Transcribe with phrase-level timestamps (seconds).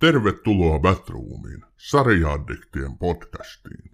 [0.00, 3.90] Tervetuloa Batroomiin, sarjaaddiktien podcastiin.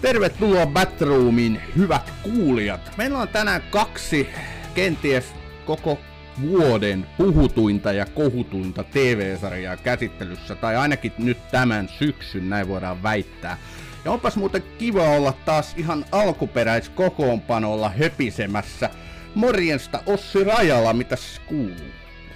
[0.00, 2.92] Tervetuloa Batroomiin, hyvät kuulijat.
[2.98, 4.28] Meillä on tänään kaksi
[4.74, 5.34] kenties
[5.66, 5.98] koko
[6.42, 13.58] vuoden puhutuinta ja kohutuinta TV-sarjaa käsittelyssä, tai ainakin nyt tämän syksyn, näin voidaan väittää.
[14.04, 18.90] Ja onpas muuten kiva olla taas ihan alkuperäiskokoonpanolla höpisemässä.
[19.34, 21.16] Morjensta Ossi Rajala, mitä
[21.46, 21.86] kuuluu?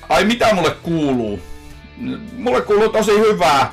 [0.09, 1.41] Ai mitä mulle kuuluu?
[2.37, 3.73] Mulle kuuluu tosi hyvää.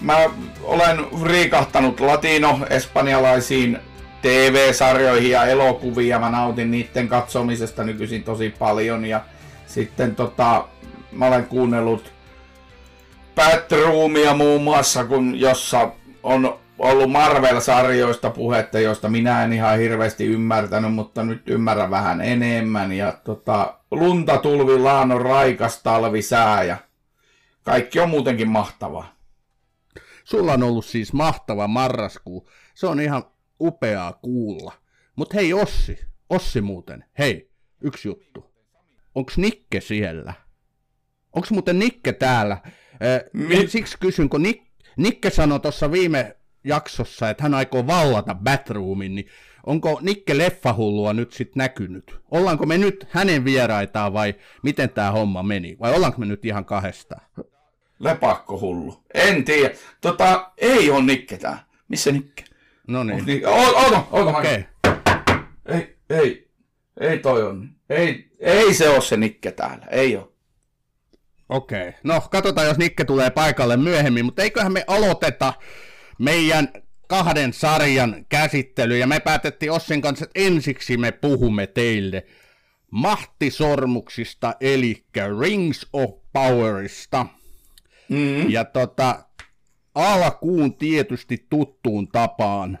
[0.00, 0.16] Mä
[0.62, 3.78] olen riikahtanut latino-espanjalaisiin
[4.22, 9.24] TV-sarjoihin ja elokuviin ja mä nautin niiden katsomisesta nykyisin tosi paljon ja
[9.72, 10.68] sitten tota,
[11.12, 12.12] mä olen kuunnellut
[13.34, 20.94] Batroomia muun muassa, kun jossa on ollut Marvel-sarjoista puhetta, joista minä en ihan hirveästi ymmärtänyt,
[20.94, 22.92] mutta nyt ymmärrän vähän enemmän.
[22.92, 26.76] Ja tota, lunta, tulvi, laano, raikas, talvi, sää ja
[27.62, 29.14] kaikki on muutenkin mahtavaa.
[30.24, 32.48] Sulla on ollut siis mahtava marraskuu.
[32.74, 33.24] Se on ihan
[33.60, 34.72] upeaa kuulla.
[35.16, 35.98] Mutta hei Ossi,
[36.30, 37.50] Ossi muuten, hei,
[37.80, 38.51] yksi juttu.
[39.14, 40.32] Onks Nikke siellä?
[41.32, 42.58] Onks muuten Nikke täällä?
[43.32, 49.14] Mi- siksi kysyn, kun Nik- Nikke sanoi tuossa viime jaksossa, että hän aikoo vallata Batroomin,
[49.14, 49.26] niin
[49.66, 52.20] onko Nikke leffahullua nyt sitten näkynyt?
[52.30, 55.76] Ollaanko me nyt hänen vieraitaan vai miten tämä homma meni?
[55.80, 57.26] Vai ollaanko me nyt ihan kahdestaan?
[57.98, 59.02] Lepakko hullu.
[59.14, 59.74] En tiedä.
[60.00, 61.64] Tota, ei on Nikke tää.
[61.88, 62.44] Missä Nikke?
[62.88, 63.26] No niin.
[63.26, 64.64] Niin, oota, oota, Okei.
[65.66, 66.48] Ei, ei,
[67.00, 67.68] ei toi on.
[67.90, 70.28] Ei, ei se ole se Nikke täällä, ei ole.
[71.48, 71.88] Okei.
[71.88, 72.00] Okay.
[72.02, 75.52] No, katsotaan, jos Nikke tulee paikalle myöhemmin, mutta eiköhän me aloiteta
[76.18, 76.68] meidän
[77.06, 82.26] kahden sarjan käsittely, ja me päätettiin Ossin kanssa, että ensiksi me puhumme teille
[82.90, 85.04] mahtisormuksista, eli
[85.40, 87.26] Rings of Powerista.
[88.08, 88.50] Mm.
[88.50, 89.24] Ja tota,
[89.94, 92.78] alkuun tietysti tuttuun tapaan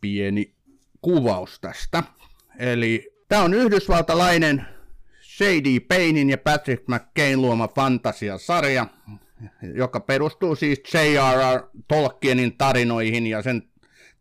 [0.00, 0.54] pieni
[1.02, 2.02] kuvaus tästä.
[2.58, 4.64] Eli tämä on yhdysvaltalainen
[5.22, 8.86] Shady Paynein ja Patrick McCain luoma fantasiasarja,
[9.74, 11.62] joka perustuu siis J.R.R.
[11.88, 13.62] Tolkienin tarinoihin ja sen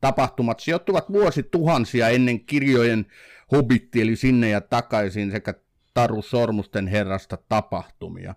[0.01, 3.05] tapahtumat sijoittuvat vuosituhansia ennen kirjojen
[3.51, 5.53] Hobbitti eli sinne ja takaisin sekä
[5.93, 8.35] Taru Sormusten herrasta tapahtumia.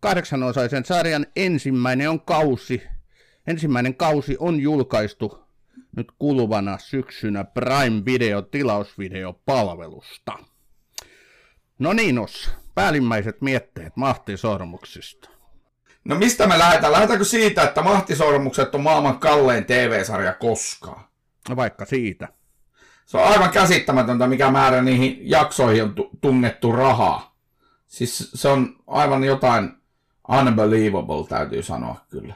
[0.00, 2.82] Kahdeksanosaisen sarjan ensimmäinen on kausi.
[3.46, 5.41] Ensimmäinen kausi on julkaistu
[5.96, 10.32] nyt kuluvana syksynä Prime Video tilausvideopalvelusta.
[11.78, 15.28] No niin, Os, päällimmäiset mietteet mahtisormuksista.
[16.04, 16.92] No mistä me lähdetään?
[16.92, 21.04] Lähdetäänkö siitä, että Mahtisormukset on maailman kallein TV-sarja koskaan?
[21.48, 22.28] No vaikka siitä.
[23.06, 27.36] Se on aivan käsittämätöntä, mikä määrä niihin jaksoihin on tu- tungettu rahaa.
[27.86, 29.70] Siis se on aivan jotain
[30.38, 32.34] unbelievable, täytyy sanoa kyllä.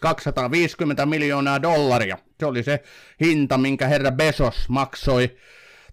[0.00, 2.18] 250 miljoonaa dollaria.
[2.40, 2.82] Se oli se
[3.20, 5.36] hinta, minkä herra Bezos maksoi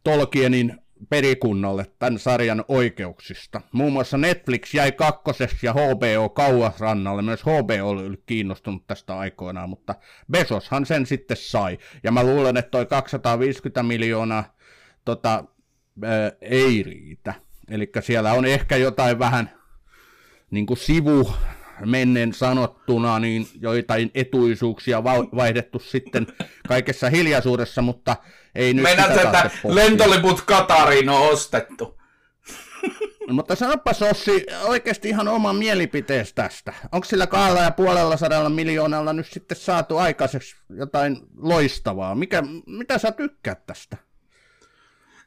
[0.04, 0.78] Tolkienin
[1.10, 3.62] perikunnalle tämän sarjan oikeuksista.
[3.72, 7.22] Muun muassa Netflix jäi kakkosessa ja HBO kauas rannalle.
[7.22, 9.96] Myös HBO oli kiinnostunut tästä aikoinaan, mutta
[10.32, 11.78] Bezoshan sen sitten sai.
[12.04, 14.56] Ja mä luulen, että toi 250 miljoonaa
[15.06, 15.44] tota,
[16.04, 17.34] ää, ei riitä.
[17.72, 19.52] Eli siellä on ehkä jotain vähän
[20.52, 21.34] niin kuin sivu
[21.86, 26.28] mennen sanottuna, niin joitain etuisuuksia va- vaihdettu sitten
[26.68, 28.16] kaikessa hiljaisuudessa, mutta
[28.56, 31.98] ei nyt Meinaat, sitä että lentoliput Katariin on ostettu.
[33.30, 36.74] Mutta sanoppa Sossi oikeasti ihan oma mielipiteesi tästä.
[36.92, 42.16] Onko sillä kahdella ja puolella sadalla miljoonalla nyt sitten saatu aikaiseksi jotain loistavaa?
[42.16, 43.98] Mikä, mitä sä tykkäät tästä?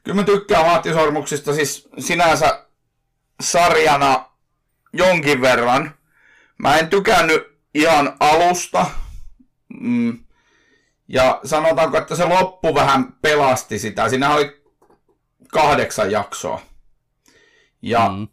[0.03, 2.65] Kyllä mä tykkään Mahtisormuksista siis sinänsä
[3.41, 4.25] sarjana
[4.93, 5.93] jonkin verran.
[6.61, 8.85] Mä en tykännyt ihan alusta.
[9.79, 10.19] Mm.
[11.07, 14.09] Ja sanotaanko, että se loppu vähän pelasti sitä.
[14.09, 14.63] Siinä oli
[15.51, 16.61] kahdeksan jaksoa.
[17.81, 18.27] Ja Mm.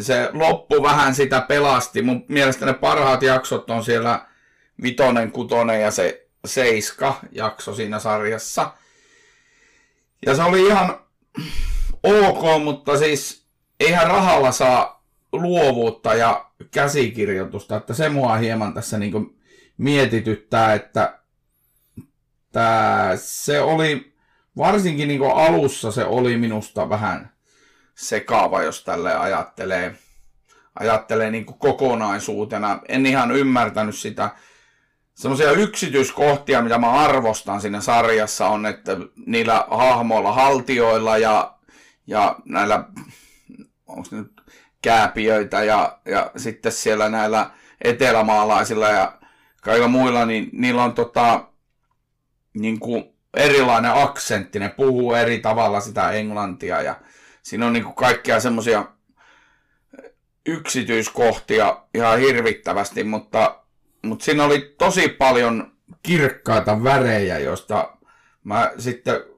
[0.00, 2.02] se loppu vähän sitä pelasti.
[2.02, 4.26] Mun mielestä ne parhaat jaksot on siellä
[4.82, 8.72] vitonen, kutonen ja se seiska jakso siinä sarjassa.
[10.26, 11.00] Ja se oli ihan
[12.02, 13.46] ok, mutta siis
[13.80, 14.99] eihän rahalla saa
[15.32, 19.40] luovuutta ja käsikirjoitusta, että se mua hieman tässä niin
[19.78, 21.18] mietityttää, että
[22.52, 24.12] tää, se oli,
[24.56, 27.32] varsinkin niin alussa se oli minusta vähän
[27.94, 29.96] sekaava, jos tälle ajattelee,
[30.74, 32.80] ajattelee niin kokonaisuutena.
[32.88, 34.30] En ihan ymmärtänyt sitä
[35.14, 38.96] semmoisia yksityiskohtia, mitä mä arvostan siinä sarjassa on, että
[39.26, 41.54] niillä hahmoilla, haltioilla ja,
[42.06, 42.84] ja näillä,
[43.86, 44.39] onko nyt
[44.82, 47.50] kääpiöitä ja, ja sitten siellä näillä
[47.84, 49.18] etelämaalaisilla ja
[49.62, 51.44] kaikilla muilla, niin niillä on tota,
[52.54, 57.00] niin kuin erilainen aksentti, ne puhuu eri tavalla sitä englantia ja
[57.42, 58.84] siinä on niin kuin kaikkia semmoisia
[60.46, 63.60] yksityiskohtia ihan hirvittävästi, mutta,
[64.02, 65.72] mutta siinä oli tosi paljon
[66.02, 67.96] kirkkaita värejä, joista
[68.44, 69.29] mä sitten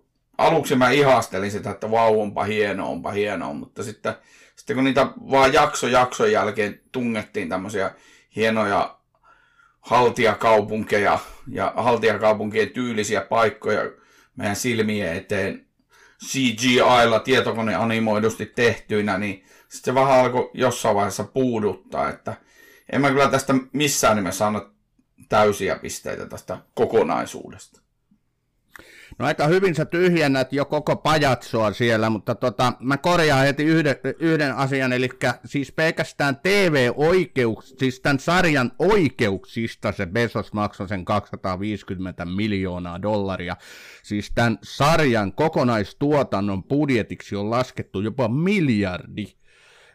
[0.43, 4.15] aluksi mä ihastelin sitä, että vau, onpa hieno, onpa hieno, mutta sitten,
[4.57, 7.91] sitten kun niitä vaan jakso jakson jälkeen tungettiin tämmöisiä
[8.37, 8.99] hienoja
[9.81, 11.19] haltijakaupunkeja
[11.49, 13.91] ja haltijakaupunkien tyylisiä paikkoja
[14.37, 15.67] meidän silmien eteen
[16.27, 22.35] CGI-la tietokoneanimoidusti tehtyinä, niin sitten se vähän alkoi jossain vaiheessa puuduttaa, että
[22.93, 24.71] en mä kyllä tästä missään nimessä anna
[25.29, 27.82] täysiä pisteitä tästä kokonaisuudesta.
[29.19, 33.97] No aika hyvin sä tyhjennät jo koko pajatsoa siellä, mutta tota, mä korjaan heti yhden,
[34.19, 35.09] yhden asian, eli
[35.45, 43.57] siis pelkästään TV-oikeuks, siis tämän sarjan oikeuksista se Bezos maksoi sen 250 miljoonaa dollaria.
[44.03, 49.27] Siis tämän sarjan kokonaistuotannon budjetiksi on laskettu jopa miljardi.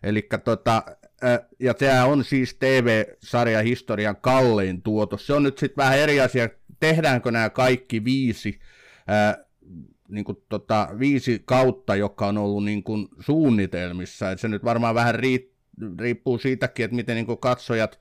[0.03, 0.83] Eli tota,
[1.59, 5.27] ja tämä on siis TV-sarjan historian kallein tuotos.
[5.27, 6.49] Se on nyt sitten vähän eri asia,
[6.79, 8.59] tehdäänkö nämä kaikki viisi
[9.07, 9.45] ää,
[10.09, 14.31] niin kuin tota, viisi kautta, joka on ollut niin kuin suunnitelmissa.
[14.31, 15.15] Et se nyt varmaan vähän
[15.99, 17.99] riippuu siitäkin, että miten niin kuin katsojat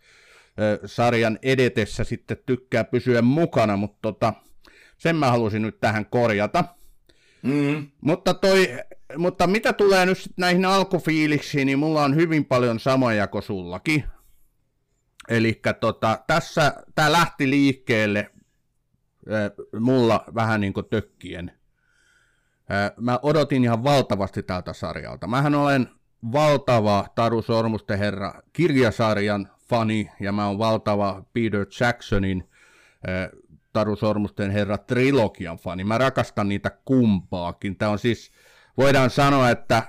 [0.56, 4.32] ää, sarjan edetessä sitten tykkää pysyä mukana, mutta tota,
[4.98, 6.64] sen mä halusin nyt tähän korjata.
[7.42, 7.86] Mm.
[8.00, 8.78] Mutta, toi,
[9.16, 14.04] mutta mitä tulee nyt näihin alkufiiliksiin, niin mulla on hyvin paljon samoja kuin sullakin.
[15.28, 18.30] Eli tota, tässä tämä lähti liikkeelle
[19.80, 21.52] mulla vähän niin kuin tökkien.
[22.96, 25.26] Mä odotin ihan valtavasti tältä sarjalta.
[25.26, 25.88] Mähän olen
[26.32, 32.50] valtava Taru Sormusten herra kirjasarjan fani, ja mä oon valtava Peter Jacksonin
[33.72, 35.84] Taru Sormusten herra trilogian fani.
[35.84, 37.76] Mä rakastan niitä kumpaakin.
[37.76, 38.32] Tämä on siis,
[38.76, 39.82] voidaan sanoa, että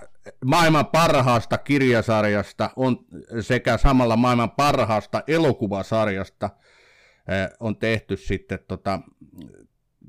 [0.46, 2.98] maailman parhaasta kirjasarjasta on
[3.42, 6.50] sekä samalla maailman parhaasta elokuvasarjasta–
[7.60, 9.00] on tehty sitten, tota,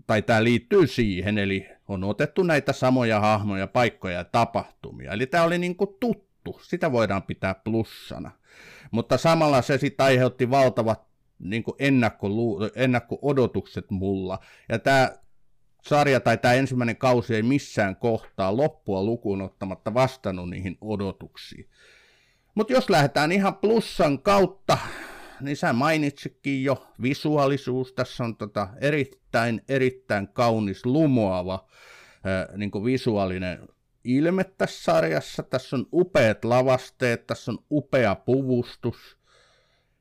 [0.07, 5.13] tai tämä liittyy siihen, eli on otettu näitä samoja hahmoja, paikkoja ja tapahtumia.
[5.13, 8.31] Eli tämä oli niin kuin tuttu, sitä voidaan pitää plussana.
[8.91, 14.39] Mutta samalla se sitten aiheutti valtavat niin kuin ennakko- ennakko-odotukset mulla.
[14.69, 15.13] Ja tämä
[15.83, 21.69] sarja tai tämä ensimmäinen kausi ei missään kohtaa loppua lukuun ottamatta vastannut niihin odotuksiin.
[22.55, 24.79] Mutta jos lähdetään ihan plussan kautta
[25.41, 27.93] niin sä mainitsikin jo visuaalisuus.
[27.93, 31.69] Tässä on tota erittäin, erittäin kaunis, lumoava
[32.57, 33.69] niin visuaalinen
[34.05, 35.43] ilme tässä sarjassa.
[35.43, 39.19] Tässä on upeat lavasteet, tässä on upea puvustus.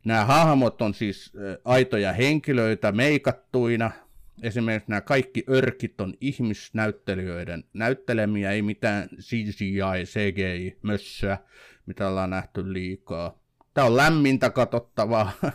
[0.05, 1.33] Nämä hahmot on siis
[1.65, 3.91] aitoja henkilöitä meikattuina.
[4.43, 11.37] Esimerkiksi nämä kaikki örkit on ihmisnäyttelijöiden näyttelemiä, ei mitään CGI, CGI-mössöä,
[11.85, 13.39] mitä ollaan nähty liikaa.
[13.77, 15.31] Tämä on lämmintä katsottavaa.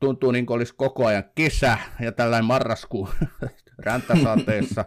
[0.00, 3.08] Tuntuu niin kuin olisi koko ajan kesä ja tällainen marraskuun
[3.78, 4.84] räntäsateessa.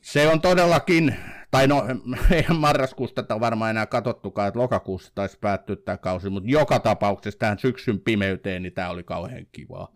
[0.00, 1.16] Se on todellakin,
[1.50, 1.84] tai no
[2.30, 7.38] ei marraskuusta tätä varmaan enää katsottukaan, että lokakuussa taisi päättyä tämä kausi, mutta joka tapauksessa
[7.38, 9.94] tähän syksyn pimeyteen, niin tämä oli kauhean kivaa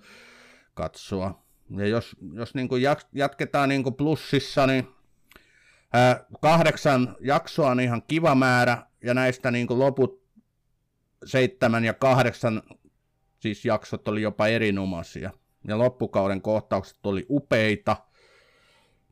[0.74, 1.42] katsoa.
[1.76, 2.82] Ja jos, jos niin kuin
[3.12, 4.88] jatketaan niin kuin plussissa, niin
[6.40, 10.27] kahdeksan jaksoa on ihan kiva määrä, ja näistä niin kuin loput
[11.24, 12.62] seitsemän ja kahdeksan
[13.40, 15.30] siis jaksot oli jopa erinomaisia.
[15.68, 17.96] Ja loppukauden kohtaukset oli upeita.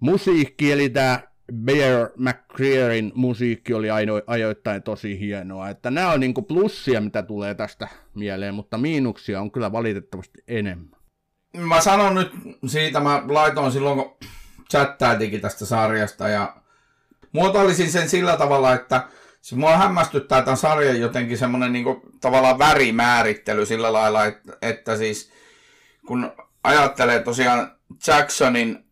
[0.01, 1.21] Musiikki, eli tämä
[1.55, 5.69] Bear McCrearin musiikki oli aino, ajoittain tosi hienoa.
[5.69, 11.01] Että nämä on niinku plussia, mitä tulee tästä mieleen, mutta miinuksia on kyllä valitettavasti enemmän.
[11.57, 12.33] Mä sanon nyt
[12.67, 14.17] siitä, mä laitoin silloin, kun
[15.41, 16.57] tästä sarjasta ja
[17.33, 19.09] muotoilisin sen sillä tavalla, että
[19.47, 21.85] se mua hämmästyttää tämän sarjan jotenkin semmoinen niin
[22.21, 25.33] tavallaan värimäärittely sillä lailla, että, että siis
[26.07, 26.33] kun
[26.65, 27.73] ajattelee tosiaan
[28.07, 28.85] Jacksonin,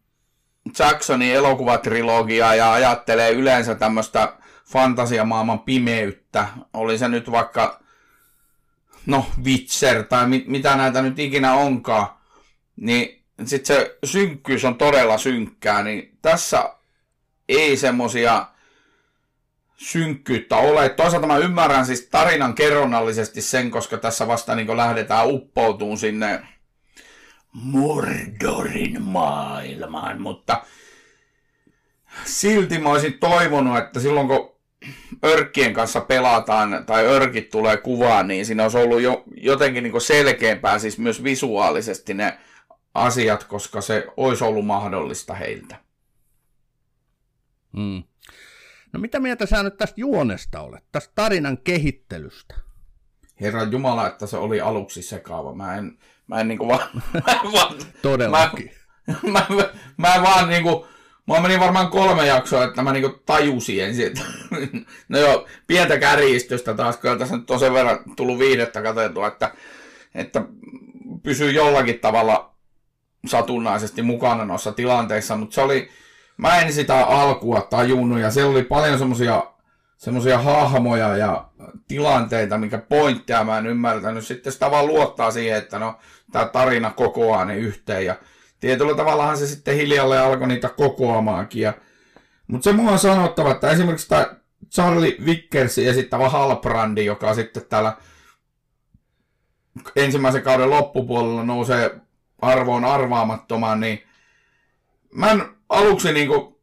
[0.79, 4.33] Jacksonin elokuvatrilogiaa ja ajattelee yleensä tämmöistä
[4.73, 7.81] fantasiamaailman pimeyttä, oli se nyt vaikka
[9.07, 12.07] no Witcher tai mit, mitä näitä nyt ikinä onkaan,
[12.77, 16.75] niin sitten se synkkyys on todella synkkää, niin tässä
[17.49, 18.54] ei semmosia
[19.77, 20.89] synkkyyttä ole.
[20.89, 26.41] Toisaalta mä ymmärrän siis tarinan kerronnallisesti sen, koska tässä vasta niin lähdetään uppoutumaan sinne
[27.53, 30.65] Mordorin maailmaan, mutta
[32.25, 34.55] silti mä olisin toivonut, että silloin kun
[35.25, 40.79] örkkien kanssa pelataan tai örkit tulee kuvaan, niin siinä olisi ollut jo jotenkin niin selkeämpää,
[40.79, 42.39] siis myös visuaalisesti ne
[42.95, 45.77] asiat, koska se olisi ollut mahdollista heiltä.
[47.77, 48.03] Hmm.
[48.95, 52.55] No mitä mieltä sä nyt tästä juonesta olet, tästä tarinan kehittelystä?
[53.41, 55.55] Herran Jumala, että se oli aluksi sekaava.
[55.55, 56.89] Mä en, mä en niinku vaan...
[57.27, 58.71] Mä en vaan Todellakin.
[59.23, 60.87] Mä, mä, mä vaan niinku...
[61.27, 64.21] Mulla meni varmaan kolme jaksoa, että mä niinku tajusin ensin, että...
[65.09, 69.55] No joo, pientä kärjistystä taas, kyllä tässä nyt on sen verran tullut viidettä katseltua, että,
[70.15, 70.43] että
[71.23, 72.55] pysyy jollakin tavalla
[73.27, 75.91] satunnaisesti mukana noissa tilanteissa, mutta se oli,
[76.37, 79.55] mä en sitä alkua tajunnut ja siellä oli paljon semmosia
[79.97, 81.49] semmoisia hahmoja ja
[81.89, 84.27] tilanteita, mikä pointteja mä en ymmärtänyt.
[84.27, 85.99] Sitten sitä vaan luottaa siihen, että no,
[86.33, 88.07] tämä tarina kokoaa ne yhteen.
[88.07, 88.17] Ja
[88.61, 91.73] tietyllä tavallahan se sitten hiljalleen alkoi niitä kokoamaankin.
[92.47, 94.27] Mutta se mua on sanottava, että esimerkiksi tämä
[94.71, 97.97] Charlie Vickersin esittävä Halbrandi, joka sitten täällä
[99.97, 102.01] ensimmäisen kauden loppupuolella nousee
[102.43, 104.03] arvoon arvaamattomaan, niin
[105.15, 105.43] mä en
[105.75, 106.55] aluksi niinku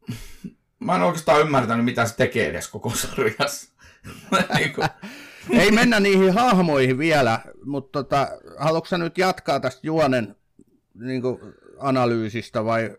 [0.84, 3.72] mä en oikeastaan ymmärtänyt, mitä se tekee edes koko sarjassa.
[4.58, 4.88] niin kuin.
[5.50, 8.28] Ei mennä niihin hahmoihin vielä, mutta tota,
[8.58, 10.36] haluatko nyt jatkaa tästä juonen
[10.94, 11.38] niin kuin,
[11.78, 12.96] analyysistä vai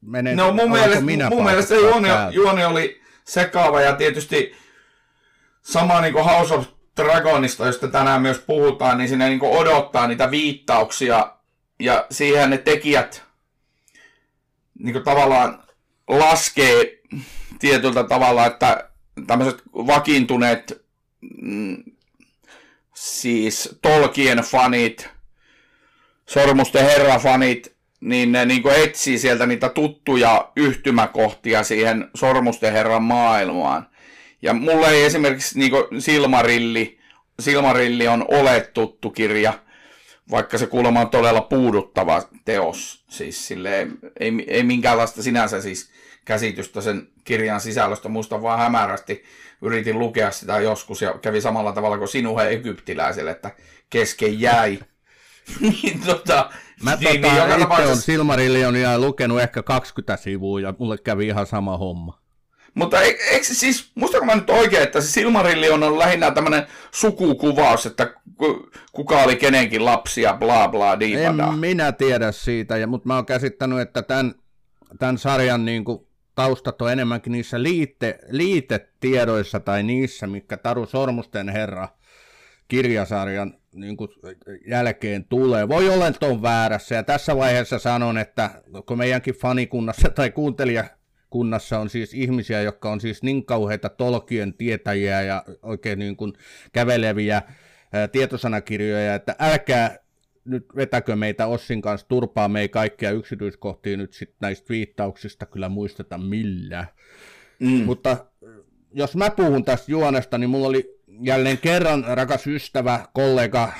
[0.00, 4.52] menen, No mun mielestä, minä mun mielestä se juoni, juoni oli sekaava ja tietysti
[5.62, 6.66] sama niin kuin House of
[6.96, 11.36] Dragonista, josta tänään myös puhutaan, niin sinne niin odottaa niitä viittauksia
[11.78, 13.31] ja siihen ne tekijät
[14.82, 15.62] niin kuin tavallaan
[16.08, 16.98] laskee
[17.58, 18.90] tietyllä tavalla, että
[19.26, 20.86] tämmöiset vakiintuneet
[21.42, 21.76] mm,
[22.94, 25.08] siis Tolkien fanit,
[26.26, 33.86] Sormusten herra-fanit, niin ne niin etsii sieltä niitä tuttuja yhtymäkohtia siihen Sormusten herran maailmaan.
[34.42, 36.98] Ja mulle ei esimerkiksi niin Silmarilli,
[37.40, 39.54] Silmarilli on ole tuttu kirja,
[40.30, 43.04] vaikka se kuulemma on todella puuduttava teos.
[43.08, 45.90] Siis silleen, ei, ei minkäänlaista sinänsä siis
[46.24, 48.08] käsitystä sen kirjan sisällöstä.
[48.08, 49.24] Muista vaan hämärästi
[49.62, 53.50] yritin lukea sitä joskus ja kävi samalla tavalla kuin sinuhe egyptiläiselle, että
[53.90, 54.78] kesken jäi.
[55.60, 56.50] niin, tota,
[56.82, 57.92] Mä niin, tota, niin, itse tapauksessa...
[57.92, 62.21] on Silmarillionia lukenut ehkä 20 sivua ja mulle kävi ihan sama homma.
[62.74, 68.14] Mutta eikö siis, muistanko mä nyt oikein, että se Silmarillion on lähinnä tämmöinen sukukuvaus, että
[68.92, 71.46] kuka oli kenenkin lapsia, bla bla, diipada.
[71.46, 74.34] En minä tiedä siitä, ja, mutta mä oon käsittänyt, että tämän,
[74.98, 81.48] tämän sarjan niin kuin, taustat on enemmänkin niissä liite, liitetiedoissa tai niissä, mikä Taru Sormusten
[81.48, 81.88] herra
[82.68, 84.08] kirjasarjan niin kuin,
[84.66, 85.68] jälkeen tulee.
[85.68, 88.50] Voi olla, että on väärässä, ja tässä vaiheessa sanon, että
[88.86, 90.30] kun meidänkin fanikunnassa tai
[91.32, 96.32] kuuntelijakunnassa on siis ihmisiä, jotka on siis niin kauheita tolkien tietäjiä ja oikein niin kuin
[96.72, 97.42] käveleviä
[97.92, 99.98] ää, tietosanakirjoja, että älkää
[100.44, 105.68] nyt vetäkö meitä Ossin kanssa turpaa, me ei kaikkia yksityiskohtia nyt sit näistä viittauksista kyllä
[105.68, 106.86] muisteta millään.
[107.58, 107.84] Mm.
[107.84, 108.26] Mutta
[108.94, 113.72] jos mä puhun tästä juonesta, niin mulla oli jälleen kerran rakas ystävä, kollega,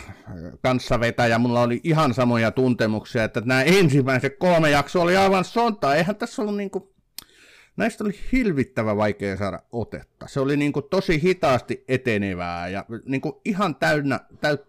[0.63, 6.17] kanssavetäjä, mulla oli ihan samoja tuntemuksia, että nämä ensimmäiset kolme jaksoa oli aivan sonta, eihän
[6.17, 6.92] tässä ollut niinku,
[7.77, 10.29] näistä oli hilvittävä vaikea saada otetta.
[10.29, 14.61] Se oli niinku tosi hitaasti etenevää ja niinku ihan täynnä, täyt,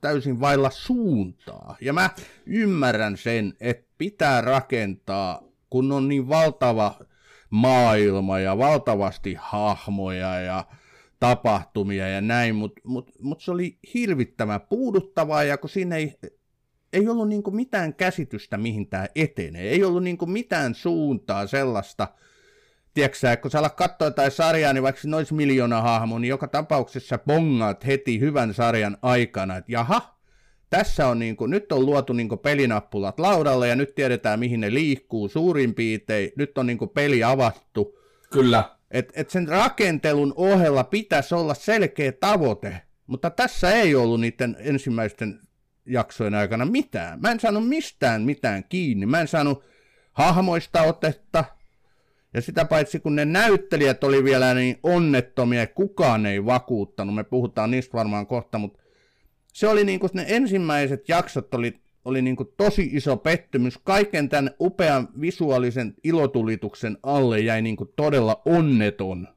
[0.00, 1.76] täysin vailla suuntaa.
[1.80, 2.10] Ja mä
[2.46, 6.98] ymmärrän sen, että pitää rakentaa, kun on niin valtava
[7.50, 10.64] maailma ja valtavasti hahmoja ja
[11.20, 16.18] tapahtumia ja näin, mutta mut, mut se oli hirvittävän puuduttavaa ja kun siinä ei,
[16.92, 22.08] ei ollut niinku mitään käsitystä, mihin tämä etenee, ei ollut niinku mitään suuntaa sellaista,
[22.94, 27.18] tiedätkö kun sä alat katsoa jotain sarjaa, niin vaikka olisi miljoona hahmo, niin joka tapauksessa
[27.18, 30.18] bongaat heti hyvän sarjan aikana, että jaha,
[30.70, 34.60] tässä on niin kuin, nyt on luotu niin kuin pelinappulat laudalle ja nyt tiedetään mihin
[34.60, 37.98] ne liikkuu suurin piirtein, nyt on niin kuin peli avattu.
[38.32, 38.64] Kyllä.
[38.90, 45.40] Et, et sen rakentelun ohella pitäisi olla selkeä tavoite, mutta tässä ei ollut niiden ensimmäisten
[45.86, 47.20] jaksojen aikana mitään.
[47.20, 49.06] Mä en saanut mistään mitään kiinni.
[49.06, 49.64] Mä en saanut
[50.12, 51.44] hahmoista otetta,
[52.34, 57.70] ja sitä paitsi kun ne näyttelijät oli vielä niin onnettomia, kukaan ei vakuuttanut, me puhutaan
[57.70, 58.82] niistä varmaan kohta, mutta
[59.52, 63.78] se oli niin kuin ne ensimmäiset jaksot oli, oli niin kuin tosi iso pettymys.
[63.78, 69.28] Kaiken tämän upean visuaalisen ilotulituksen alle jäi niin kuin todella onneton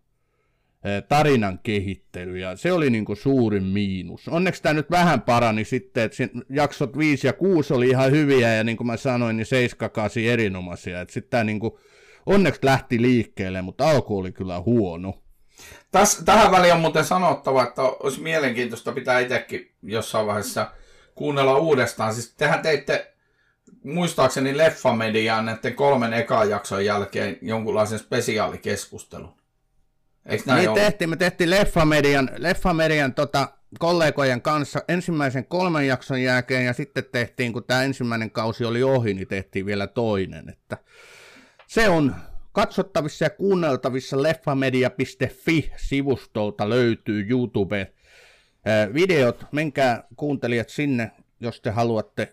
[1.09, 4.27] tarinan kehittely, ja se oli niin kuin suurin miinus.
[4.27, 6.17] Onneksi tämä nyt vähän parani sitten, että
[6.49, 10.23] jaksot 5 ja 6 oli ihan hyviä, ja niin kuin mä sanoin, niin 7 8
[10.23, 11.73] erinomaisia, sitten tämä niin kuin
[12.25, 15.13] onneksi lähti liikkeelle, mutta alku oli kyllä huono.
[15.91, 20.71] Täs, tähän väliin on muuten sanottava, että olisi mielenkiintoista pitää itsekin jossain vaiheessa
[21.15, 22.13] kuunnella uudestaan.
[22.13, 23.15] Siis tehän teitte
[23.83, 29.33] muistaakseni Leffamediaan näiden kolmen ekan jakson jälkeen jonkunlaisen spesiaalikeskustelun.
[30.25, 33.47] Eikö näin niin tehtiin, me tehtiin Leffamedian, Leffamedian tota,
[33.79, 39.13] kollegojen kanssa ensimmäisen kolmen jakson jälkeen ja sitten tehtiin, kun tämä ensimmäinen kausi oli ohi,
[39.13, 40.49] niin tehtiin vielä toinen.
[40.49, 40.77] Että
[41.67, 42.15] se on
[42.51, 47.93] katsottavissa ja kuunneltavissa leffamedia.fi-sivustolta löytyy YouTube
[48.93, 49.45] videot.
[49.51, 52.31] Menkää kuuntelijat sinne, jos te haluatte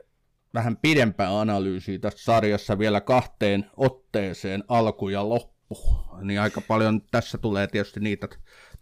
[0.55, 5.79] vähän pidempää analyysiä tästä sarjassa vielä kahteen otteeseen, alku ja loppu.
[6.23, 8.29] Niin aika paljon tässä tulee tietysti niitä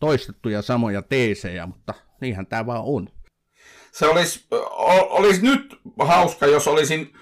[0.00, 3.08] toistettuja samoja teesejä, mutta niinhän tämä vaan on.
[3.92, 4.46] Se olisi,
[5.10, 7.12] olisi nyt hauska, jos olisin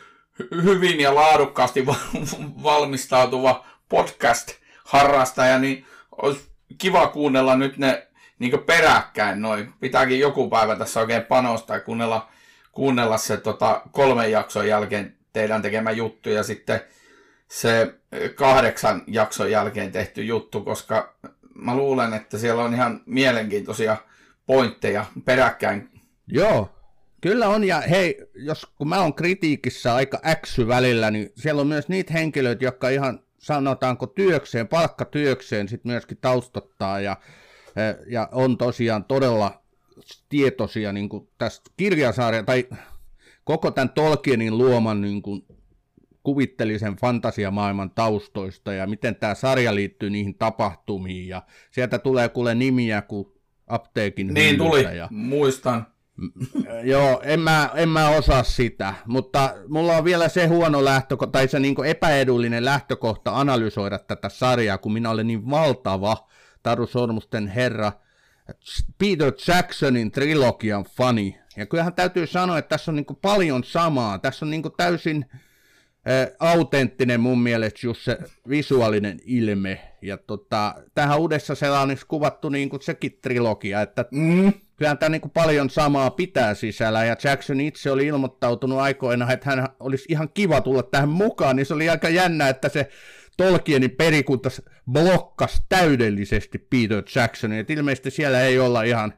[0.63, 1.87] hyvin ja laadukkaasti
[2.63, 5.87] valmistautuva podcast-harrastaja, niin
[6.23, 9.73] olisi kiva kuunnella nyt ne niin peräkkäin noin.
[9.81, 12.29] Pitääkin joku päivä tässä oikein panostaa ja kuunnella,
[12.73, 16.81] kuunnella se tota, kolmen jakson jälkeen teidän tekemä juttu ja sitten
[17.49, 17.95] se
[18.35, 21.15] kahdeksan jakson jälkeen tehty juttu, koska
[21.55, 23.97] mä luulen, että siellä on ihan mielenkiintoisia
[24.47, 25.91] pointteja peräkkäin.
[26.27, 26.78] Joo,
[27.21, 31.67] Kyllä on, ja hei, jos kun mä oon kritiikissä aika äksy välillä, niin siellä on
[31.67, 37.17] myös niitä henkilöitä, jotka ihan sanotaanko työkseen, palkkatyökseen sitten myöskin taustottaa ja,
[38.07, 39.63] ja on tosiaan todella
[40.29, 42.69] tietoisia niin kuin tästä kirjasarja tai
[43.45, 45.47] koko tämän Tolkienin luoman niin kuin
[46.23, 53.03] kuvittelisen fantasiamaailman taustoista ja miten tämä sarja liittyy niihin tapahtumiin ja sieltä tulee kuule nimiä
[53.03, 53.29] kuin
[53.67, 55.09] apteekin Niin tuli, ja...
[55.11, 55.87] muistan.
[56.83, 61.49] Joo, en mä, en mä osaa sitä, mutta mulla on vielä se huono lähtökohta, tai
[61.49, 66.29] se niin epäedullinen lähtökohta analysoida tätä sarjaa, kun minä olen niin valtava
[66.63, 67.93] Taru Sormusten herra
[68.99, 71.39] Peter Jacksonin trilogian fani.
[71.57, 74.19] Ja kyllähän täytyy sanoa, että tässä on niin paljon samaa.
[74.19, 75.27] Tässä on niin täysin
[76.39, 79.81] autenttinen mun mielestä just se visuaalinen ilme.
[80.03, 84.53] Ja tota, tähän uudessa selaanissa kuvattu niin sekin trilogia, että mm.
[84.79, 87.05] Kyllähän tämä niin paljon samaa pitää sisällä.
[87.05, 91.67] Ja Jackson itse oli ilmoittautunut aikoina, että hän olisi ihan kiva tulla tähän mukaan, niin
[91.67, 92.89] se oli aika jännä, että se
[93.37, 94.51] Tolkienin perikunta
[94.93, 97.59] blokkas täydellisesti Peter Jacksonin.
[97.59, 99.15] Et ilmeisesti siellä ei olla ihan,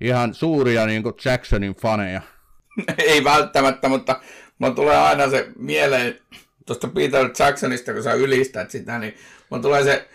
[0.00, 2.20] ihan suuria niin Jacksonin faneja.
[2.98, 4.20] ei välttämättä, mutta
[4.58, 6.18] mulla tulee aina se mieleen
[6.66, 9.14] tuosta Peter Jacksonista, kun sä ylistät sitä, niin
[9.50, 10.08] mulla tulee se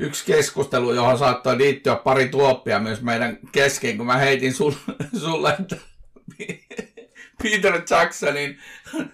[0.00, 4.76] yksi keskustelu, johon saattoi liittyä pari tuoppia myös meidän kesken, kun mä heitin sulle,
[5.20, 5.76] sulle että
[7.42, 8.58] Peter Jacksonin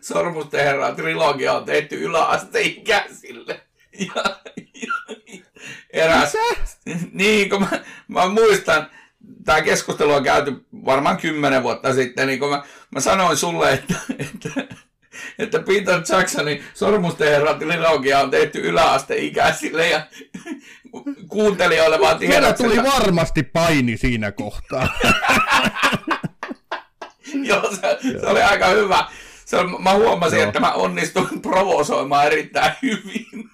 [0.00, 3.60] Sormusten herra trilogia on tehty yläasteikäisille.
[3.98, 4.40] Ja,
[4.74, 5.42] ja,
[5.90, 6.32] eräs,
[7.12, 7.68] niin, kun mä,
[8.08, 8.90] mä muistan,
[9.44, 13.94] tämä keskustelu on käyty varmaan kymmenen vuotta sitten, niin kun mä, mä sanoin sulle, että,
[14.18, 14.74] että,
[15.38, 20.06] että Peter Jacksonin Sormusten herrat trilogia on tehty yläasteikäisille ja
[21.28, 22.56] kuuntelijoille vaan tiedät.
[22.56, 24.88] tuli varmasti paini siinä kohtaa.
[27.48, 29.04] Joo, se, se oli aika hyvä.
[29.44, 30.46] Se mä huomasin, Joo.
[30.46, 33.50] että mä onnistuin provosoimaan erittäin hyvin.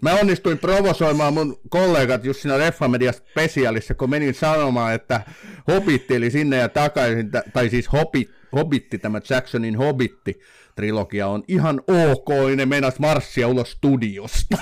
[0.00, 5.20] Mä onnistuin provosoimaan mun kollegat just siinä Reffamedia Specialissa, kun menin sanomaan, että
[5.68, 10.40] Hobitti eli sinne ja takaisin, tai siis Hobbit, Hobbitti, tämä Jacksonin Hobbitti,
[10.76, 14.56] trilogia on ihan ok, niin ne meinas marssia ulos studiosta.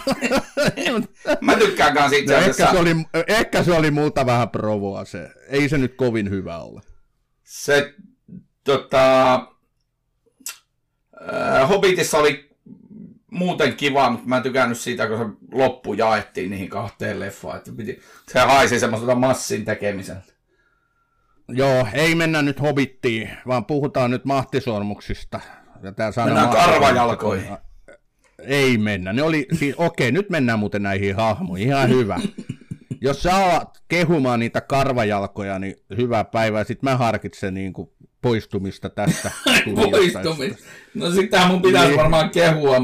[1.40, 2.64] Mä tykkään kanssa itse no, asiassa.
[2.64, 2.94] Ehkä se, oli,
[3.26, 5.30] ehkä se oli multa vähän provoa se.
[5.48, 6.80] Ei se nyt kovin hyvä ole.
[7.44, 7.94] Se,
[8.64, 9.34] tota,
[11.32, 12.47] äh, Hobbitissa oli
[13.30, 17.56] muuten kiva, mutta mä en tykännyt siitä, kun se loppu jaettiin niihin kahteen leffaan.
[17.56, 18.00] Että piti,
[18.32, 20.32] se haisi semmoiselta massin tekemiseltä.
[21.48, 25.40] Joo, ei mennä nyt hobittiin, vaan puhutaan nyt mahtisormuksista.
[25.82, 27.56] Ja tää mennään karvajalkoihin.
[28.38, 29.12] Ei mennä.
[29.12, 31.68] Ne oli, siis, okei, nyt mennään muuten näihin hahmoihin.
[31.68, 32.20] Ihan hyvä.
[33.00, 36.64] Jos sä alat kehumaan niitä karvajalkoja, niin hyvää päivää.
[36.64, 37.90] Sitten mä harkitsen niin kuin
[38.22, 39.30] poistumista tästä.
[39.90, 40.64] poistumista.
[40.94, 41.98] No sitähän mun pitäisi niin.
[41.98, 42.76] varmaan kehua.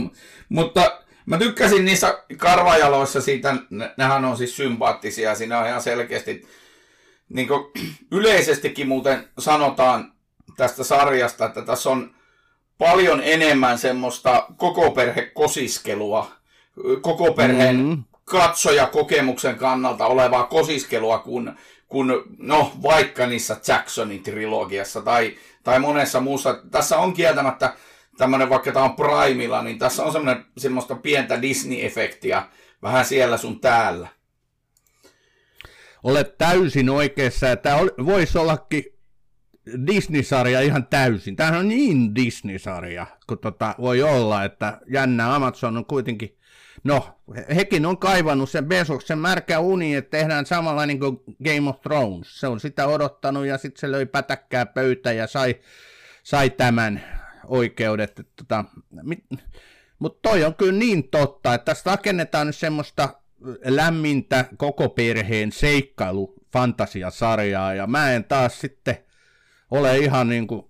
[0.49, 3.57] Mutta mä tykkäsin niissä karvajaloissa siitä,
[3.97, 6.47] nehän on siis sympaattisia, siinä on ihan selkeästi,
[7.29, 7.65] niin kuin
[8.19, 10.13] yleisestikin muuten sanotaan
[10.57, 12.15] tästä sarjasta, että tässä on
[12.79, 16.31] paljon enemmän semmoista koko perhe kosiskelua,
[17.01, 18.05] koko perheen mm.
[18.25, 21.53] katsojakokemuksen kannalta olevaa kosiskelua kuin,
[21.89, 26.61] kuin no, vaikka niissä Jacksonin trilogiassa tai, tai monessa muussa.
[26.71, 27.73] Tässä on kieltämättä
[28.19, 32.43] tämmöinen, vaikka tämä on Primilla, niin tässä on semmoinen, semmoista pientä Disney-efektiä
[32.83, 34.09] vähän siellä sun täällä.
[36.03, 38.85] Olet täysin oikeassa, että voisi ollakin
[39.87, 41.37] Disney-sarja ihan täysin.
[41.37, 46.39] Tämähän on niin Disney-sarja, kun tota voi olla, että jännä Amazon on kuitenkin,
[46.85, 47.21] no,
[47.57, 52.41] hekin on kaivannut sen Besoksen märkä uni, että tehdään samanlainen kuin Game of Thrones.
[52.41, 55.61] Se on sitä odottanut ja sitten se löi pätäkkää pöytä ja sai,
[56.23, 57.05] sai tämän
[57.47, 58.21] oikeudet.
[58.37, 58.65] Tota,
[59.99, 63.09] mutta toi on kyllä niin totta, että tässä rakennetaan nyt semmoista
[63.65, 68.97] lämmintä koko perheen seikkailu fantasiasarjaa ja mä en taas sitten
[69.71, 70.65] ole ihan niin kuin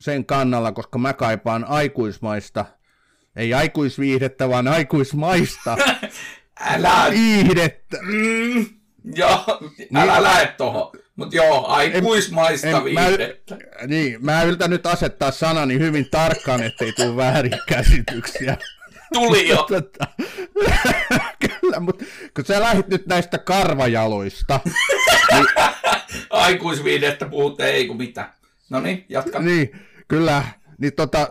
[0.00, 2.64] sen kannalla, koska mä kaipaan aikuismaista,
[3.36, 5.76] ei aikuisviihdettä, vaan aikuismaista
[6.74, 7.06] älä...
[7.10, 7.98] viihdettä.
[8.02, 8.66] Mm,
[9.14, 9.44] joo,
[9.94, 10.92] älä niin, lähde tohon.
[11.16, 13.54] Mutta joo, aikuismaista en, viihdettä.
[13.54, 18.56] Mä, niin, mä yritän nyt asettaa sanani hyvin tarkkaan, ettei tule väärin käsityksiä.
[19.12, 19.56] Tuli jo.
[19.68, 20.06] Tota,
[21.60, 24.60] kyllä, mutta kun sä lähit nyt näistä karvajaloista.
[25.32, 25.46] niin...
[26.30, 28.28] Aikuisviidettä puhutte, ei kun mitä.
[28.70, 29.38] No niin, jatka.
[29.38, 30.44] Niin, kyllä.
[30.78, 31.28] Niin tota,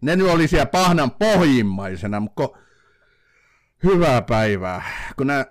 [0.00, 2.48] ne nyt oli siellä pahnan pohjimmaisena, mutta
[3.84, 4.82] hyvää päivää.
[5.16, 5.44] Kun nämä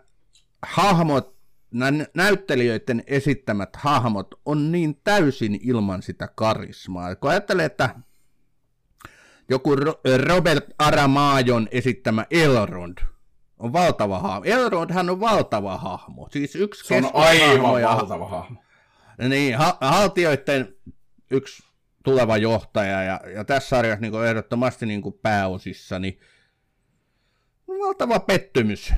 [0.65, 1.35] hahmot,
[1.71, 7.15] nämä näyttelijöiden esittämät hahmot on niin täysin ilman sitä karismaa.
[7.15, 7.95] Kun ajattelee, että
[9.49, 9.75] joku
[10.27, 12.97] Robert Aramajon esittämä Elrond
[13.59, 14.43] on valtava hahmo.
[14.45, 16.27] Elrond hän on valtava hahmo.
[16.31, 18.63] Siis yksi Se on aivan valtava hahmo.
[19.29, 20.75] Niin, ha- haltioiden
[21.31, 21.68] yksi
[22.03, 26.19] tuleva johtaja ja, ja tässä sarjassa niin ehdottomasti niin kuin pääosissa, niin
[27.67, 28.93] valtava pettymys.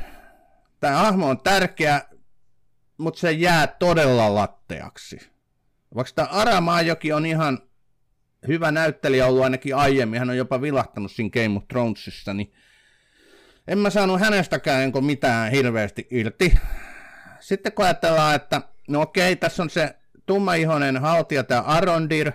[0.80, 2.02] Tämä hahmo on tärkeä,
[2.98, 5.32] mutta se jää todella latteaksi.
[5.96, 7.60] Vaikka tämä Aramaajoki on ihan
[8.48, 12.54] hyvä näyttelijä ollut ainakin aiemmin, hän on jopa vilahtanut siinä Game of Thronesissa, niin
[13.68, 16.54] en mä saanut hänestäkään enko mitään hirveästi irti.
[17.40, 22.32] Sitten kun ajatellaan, että no okei, tässä on se tummaihoinen haltija, tämä Arondir,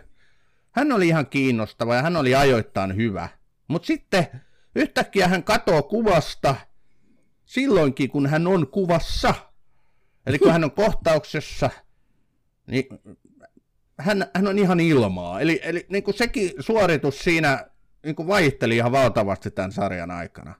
[0.77, 3.29] hän oli ihan kiinnostava ja hän oli ajoittain hyvä.
[3.69, 4.27] Mutta sitten
[4.75, 6.57] yhtäkkiä hän katoo kuvasta
[7.45, 9.35] silloinkin, kun hän on kuvassa.
[10.27, 11.71] Eli kun hän on kohtauksessa,
[12.67, 12.87] niin
[13.99, 15.41] hän, hän on ihan ilmaa.
[15.41, 17.67] Eli, eli niin kuin sekin suoritus siinä
[18.05, 20.55] niin kuin vaihteli ihan valtavasti tämän sarjan aikana.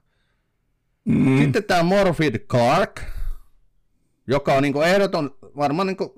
[1.05, 1.37] Mm.
[1.37, 3.01] Sitten tämä Morfid Clark,
[4.27, 6.09] joka on niin kuin ehdoton varmaan niin kuin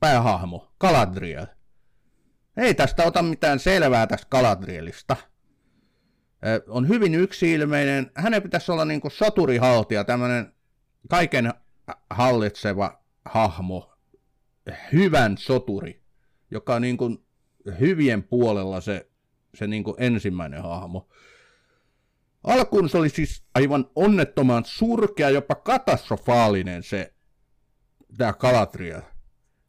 [0.00, 1.46] päähahmo, Galadriel.
[2.56, 5.16] Ei tästä ota mitään selvää tästä Galadrielista.
[6.68, 8.10] On hyvin yksiilmeinen.
[8.14, 10.54] Hänen pitäisi olla niin kuin soturihaltija, tämmöinen
[11.10, 11.54] kaiken
[12.10, 13.94] hallitseva hahmo,
[14.92, 16.02] hyvän soturi,
[16.50, 17.24] joka on niin kuin
[17.80, 19.10] hyvien puolella se,
[19.54, 21.08] se niin kuin ensimmäinen hahmo.
[22.44, 27.14] Alkuun se oli siis aivan onnettoman surkea, jopa katastrofaalinen se
[28.18, 29.02] tämä Galadriel.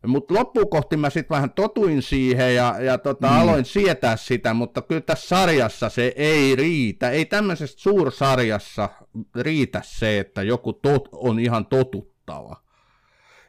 [0.07, 3.33] Mutta loppukohti mä sitten vähän totuin siihen ja, ja tota, mm.
[3.33, 7.09] aloin sietää sitä, mutta kyllä tässä sarjassa se ei riitä.
[7.09, 8.89] Ei tämmöisessä suursarjassa
[9.35, 12.63] riitä se, että joku tot, on ihan totuttava.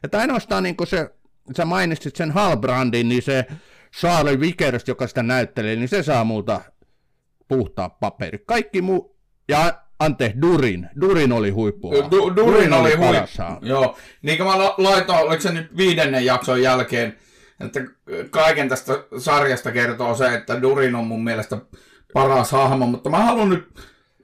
[0.03, 1.15] Että ainoastaan niin kuin se,
[1.57, 3.45] sä mainitsit sen Halbrandin, niin se
[3.99, 6.61] Charlie Vickers, joka sitä näyttelee, niin se saa multa
[7.47, 8.43] puhtaa paperi.
[8.45, 9.17] Kaikki muu,
[9.49, 10.89] ja Ante, Durin.
[11.01, 11.91] Durin oli huippu.
[11.91, 13.65] Du, Durin, Durin oli, oli huippu.
[13.65, 13.97] Joo.
[14.21, 17.15] Niin kuin mä laitoin, oliko se nyt viidennen jakson jälkeen,
[17.59, 17.79] että
[18.29, 21.57] kaiken tästä sarjasta kertoo se, että Durin on mun mielestä
[22.13, 23.67] paras hahmo, mutta mä haluan nyt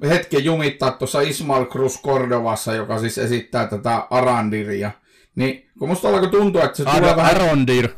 [0.10, 4.92] hetken jumittaa tuossa Ismail Cruz Cordovassa, joka siis esittää tätä Arandiria.
[5.36, 7.36] Niin kun musta alkoi tuntua, että se Ar- tulee vähän...
[7.36, 7.90] Arondir.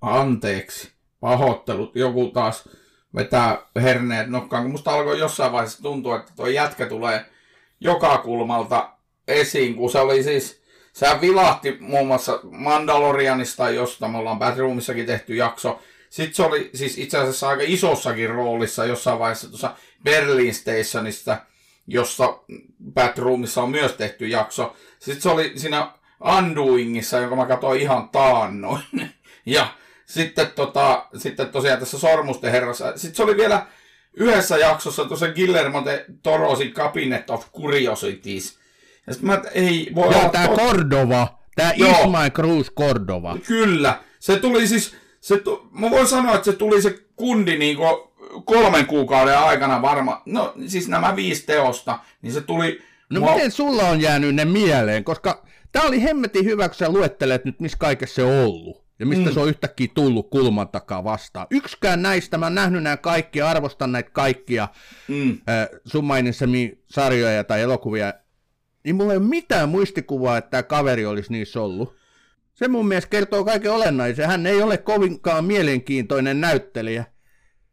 [0.00, 0.92] Anteeksi.
[1.20, 1.96] Pahoittelut.
[1.96, 2.68] Joku taas
[3.14, 7.24] vetää herneet nokkaan, kun musta alkoi jossain vaiheessa tuntua, että tuo jätkä tulee
[7.80, 8.90] joka kulmalta
[9.28, 15.34] esiin, kun se oli siis, sehän vilahti muun muassa Mandalorianista, josta me ollaan Batroomissakin tehty
[15.34, 15.82] jakso.
[16.10, 21.36] Sitten se oli siis itse asiassa aika isossakin roolissa jossain vaiheessa tuossa Berlin Stationista,
[21.86, 22.38] jossa
[22.94, 24.76] Batroomissa on myös tehty jakso.
[24.98, 25.90] Sitten se oli siinä
[26.38, 28.82] Undoingissa, jonka mä katsoin ihan taannoin.
[29.46, 29.68] ja
[30.06, 32.92] sitten, tota, sitten tosiaan tässä Sormusten herrassa.
[32.96, 33.66] Sitten se oli vielä
[34.14, 38.58] yhdessä jaksossa tuossa Guillermo de Torosin Cabinet of Curiosities.
[39.06, 40.56] Ja sitten mä, ei voi Joo, tää tot...
[40.56, 41.38] Cordova.
[41.56, 43.38] Tää Ismail Cruz Cordova.
[43.46, 44.00] Kyllä.
[44.20, 45.68] Se tuli siis, se tu...
[45.72, 47.78] mä voin sanoa, että se tuli se kundi niin
[48.44, 53.50] kolmen kuukauden aikana varma, no siis nämä viisi teosta, niin se tuli No Mua- miten
[53.50, 55.04] sulla on jäänyt ne mieleen?
[55.04, 58.85] Koska tää oli hemmetin hyvä, kun sä luettelet nyt, missä kaikessa se on ollut.
[58.98, 59.34] Ja mistä mm.
[59.34, 61.46] se on yhtäkkiä tullut kulman takaa vastaan.
[61.50, 64.68] Yksikään näistä, mä oon nähnyt nämä kaikki, arvostan näitä kaikkia
[65.08, 65.30] Mm.
[65.30, 68.14] äh, sun mainitsemia sarjoja tai elokuvia,
[68.84, 71.96] niin mulla ei ole mitään muistikuvaa, että tämä kaveri olisi niissä ollut.
[72.54, 74.26] Se mun mielestä kertoo kaiken olennaisen.
[74.26, 77.04] Hän ei ole kovinkaan mielenkiintoinen näyttelijä.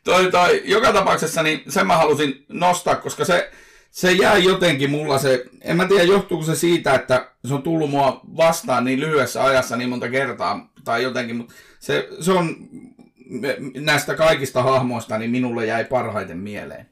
[0.04, 3.52] Toi, toi, joka tapauksessa niin sen mä halusin nostaa, koska se,
[3.94, 7.90] se jää jotenkin mulla se, en mä tiedä johtuuko se siitä, että se on tullut
[7.90, 12.56] mua vastaan niin lyhyessä ajassa niin monta kertaa tai jotenkin, mutta se, se on
[13.76, 16.90] näistä kaikista hahmoista niin minulle jäi parhaiten mieleen.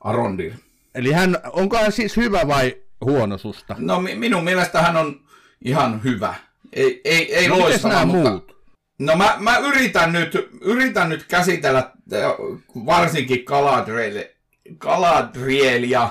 [0.00, 0.52] Arondir.
[0.94, 3.76] Eli hän, onko hän siis hyvä vai huono susta?
[3.78, 5.20] No mi- minun mielestä hän on
[5.64, 6.34] ihan hyvä.
[6.72, 8.30] Ei, ei, ei No, loistava, mutta...
[8.30, 8.56] muut?
[8.98, 11.78] No mä, mä yritän, nyt, yritän nyt käsitellä
[12.12, 12.22] äh,
[12.86, 14.24] varsinkin Galadriel,
[14.78, 16.08] Galadrielia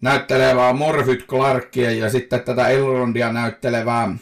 [0.00, 4.16] näyttelevää Morphyt Clarkia ja sitten tätä Elrondia näyttelevää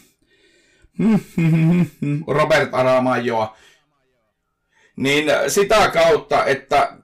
[2.26, 3.56] Robert Aramajoa.
[4.96, 6.96] Niin sitä kautta, että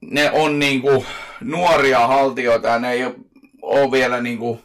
[0.00, 1.06] ne on niinku
[1.40, 3.04] nuoria haltioita ja ne ei
[3.62, 4.60] ole vielä niinku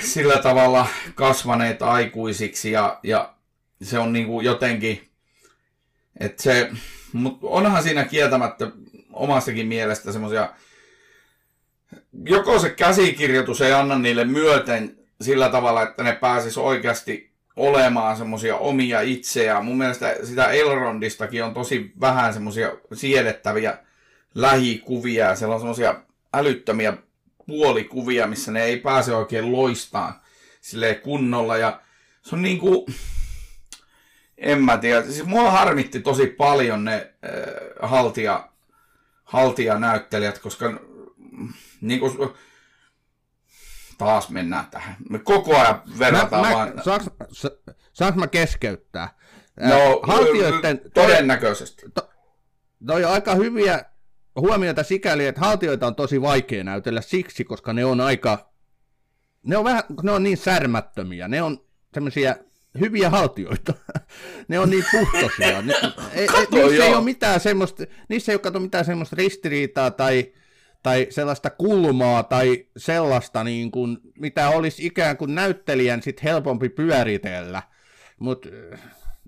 [0.00, 3.34] sillä tavalla kasvaneet aikuisiksi ja, ja
[3.82, 5.10] se on niinku jotenkin,
[6.20, 6.70] että se,
[7.12, 8.70] mutta onhan siinä kieltämättä
[9.14, 10.52] omastakin mielestä semmoisia,
[12.24, 18.56] joko se käsikirjoitus ei anna niille myöten sillä tavalla, että ne pääsis oikeasti olemaan semmoisia
[18.56, 19.64] omia itseään.
[19.64, 23.78] Mun mielestä sitä Elrondistakin on tosi vähän semmoisia siedettäviä
[24.34, 25.94] lähikuvia siellä on semmoisia
[26.32, 26.96] älyttömiä
[27.46, 30.14] puolikuvia, missä ne ei pääse oikein loistaan
[30.60, 31.80] silleen kunnolla ja
[32.22, 32.86] se on niinku,
[34.38, 38.48] en mä tiedä, siis mua harmitti tosi paljon ne äh, haltia,
[39.34, 42.34] haltijanäyttelijät, koska mm, niinku,
[43.98, 44.96] taas mennään tähän.
[45.10, 46.74] Me koko ajan verrataan mä, vaan.
[46.74, 47.50] mä, saanko, sa,
[47.92, 49.08] saanko mä keskeyttää?
[49.60, 51.82] No, haltijoiden, todennäköisesti.
[52.86, 53.84] toi on aika hyviä
[54.36, 58.52] huomioita sikäli, että haltijoita on tosi vaikea näytellä siksi, koska ne on aika,
[59.42, 62.36] ne on, vähän, ne on niin särmättömiä, ne on tämmöisiä
[62.80, 63.74] hyviä haltioita.
[64.48, 65.62] ne on niin puhtoisia.
[65.62, 65.74] Ne,
[66.12, 70.32] ei, niissä ei ole mitään semmoista, niissä ei ole kato mitään semmoista ristiriitaa tai,
[70.82, 77.62] tai sellaista kulmaa tai sellaista, niin kuin, mitä olisi ikään kuin näyttelijän sit helpompi pyöritellä,
[78.20, 78.48] mutta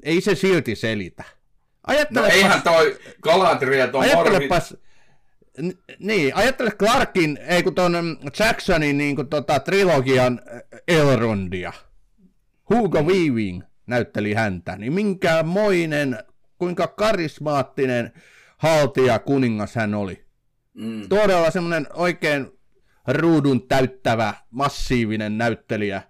[0.03, 1.25] ei se silti selitä.
[1.27, 4.31] No Ajattelepas, eihän toi Galadriel, toi Morvi...
[4.31, 4.77] ajattelepas,
[5.63, 11.73] n- niin, ajattele Clarkin, ei kun ton mm, Jacksonin niin kuin tota, trilogian äh, Elrondia.
[12.71, 16.19] Hugo Weaving näytteli häntä, niin minkämoinen,
[16.59, 18.13] kuinka karismaattinen
[18.59, 20.27] haltija kuningas hän oli.
[20.75, 21.09] Mm.
[21.09, 22.47] Todella semmoinen oikein
[23.09, 26.03] ruudun täyttävä, massiivinen näyttelijä.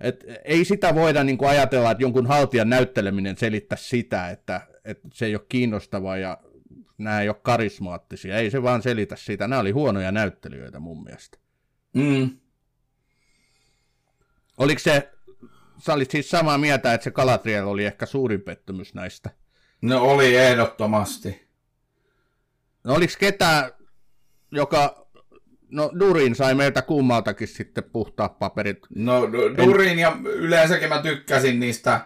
[0.00, 5.08] Et ei sitä voida niin kuin ajatella, että jonkun haltijan näytteleminen selittää sitä, että, että
[5.14, 6.38] se ei ole kiinnostavaa ja
[6.98, 8.36] nämä ei ole karismaattisia.
[8.36, 9.48] Ei se vaan selitä sitä.
[9.48, 11.38] Nämä oli huonoja näyttelijöitä mun mielestä.
[11.92, 12.30] Mm.
[14.58, 15.13] Oliko se,
[15.84, 19.30] sä olit siis samaa mieltä, että se Galadriel oli ehkä suurin pettymys näistä?
[19.82, 21.48] No oli ehdottomasti.
[22.84, 23.70] No oliko ketään,
[24.50, 25.06] joka,
[25.70, 28.78] no Durin sai meiltä kummaltakin sitten puhtaat paperit.
[28.94, 32.00] No Du- Durin ja yleensäkin mä tykkäsin niistä,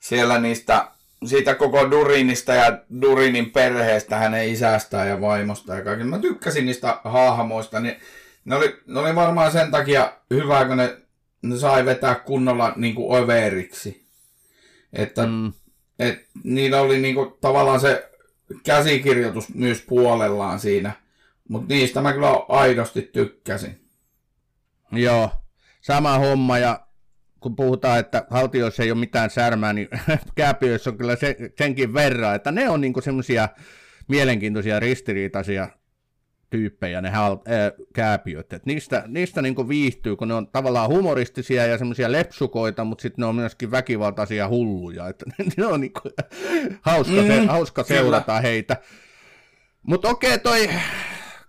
[0.00, 0.88] siellä niistä,
[1.26, 6.06] siitä koko Durinista ja Durinin perheestä, hänen isästään ja vaimosta ja kaiken.
[6.06, 7.96] Mä tykkäsin niistä hahmoista, niin
[8.44, 11.07] ne oli, ne oli varmaan sen takia hyvä, kun ne,
[11.42, 14.06] ne sai vetää kunnolla niin kuin overiksi.
[14.92, 15.52] Että Mm.
[15.98, 18.10] et niillä oli niinku tavallaan se
[18.64, 20.92] käsikirjoitus myös puolellaan siinä.
[21.48, 23.80] Mutta niistä mä kyllä aidosti tykkäsin.
[24.92, 25.30] Joo,
[25.80, 26.86] sama homma ja
[27.40, 29.88] kun puhutaan, että haltioissa ei ole mitään särmää, niin
[30.36, 33.48] kääpiöissä on kyllä se, senkin verran, että ne on niinku semmoisia
[34.08, 35.68] mielenkiintoisia ristiriitaisia
[36.50, 38.52] tyyppejä, ne hal, ää, kääpiöt.
[38.52, 43.22] Et niistä niistä niinku viihtyy, kun ne on tavallaan humoristisia ja semmoisia lepsukoita, mutta sitten
[43.22, 45.08] ne on myöskin väkivaltaisia hulluja.
[45.08, 45.24] Että
[45.56, 46.00] ne on niinku
[46.82, 48.00] hauska, se, Mm, hauska kyllä.
[48.00, 48.76] seurata heitä.
[49.82, 50.68] Mutta okei, toi,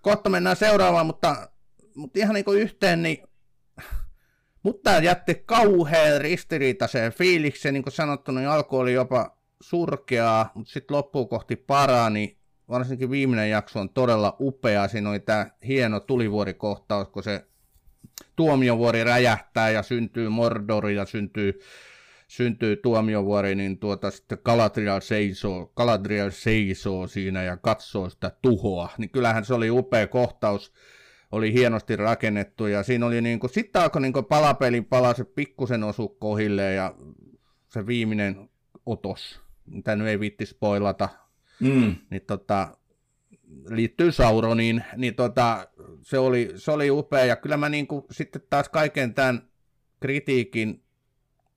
[0.01, 1.49] kohta mennään seuraavaan, mutta,
[1.95, 3.17] mutta ihan niinku yhteen, niin
[4.63, 10.71] mutta tämä jätti kauhean ristiriitaiseen fiilikseen, niin kuin sanottu, niin alku oli jopa surkeaa, mutta
[10.71, 12.38] sitten loppuun kohti parani.
[12.69, 14.87] Varsinkin viimeinen jakso on todella upea.
[14.87, 17.45] Siinä oli tämä hieno tulivuorikohtaus, kun se
[18.35, 21.59] tuomiovuori räjähtää ja syntyy Mordori ja syntyy,
[22.27, 28.89] syntyy tuomiovuori, niin tuota sitten Galadriel seisoo, Galadriel seisoo siinä ja katsoo sitä tuhoa.
[28.97, 30.73] Niin kyllähän se oli upea kohtaus.
[31.31, 35.83] oli hienosti rakennettu ja siinä oli niin kuin, sitten alkoi niin kuin palapelin palaset pikkusen
[35.83, 36.95] osu kohille ja
[37.67, 38.49] se viimeinen
[38.85, 41.09] otos, mitä nyt ei viitti spoilata,
[41.59, 41.95] Mm.
[42.09, 42.77] niin tota,
[43.69, 45.67] liittyy Sauroniin, niin tota,
[46.01, 49.49] se, oli, se oli upea ja kyllä mä niin kuin, sitten taas kaiken tämän
[49.99, 50.83] kritiikin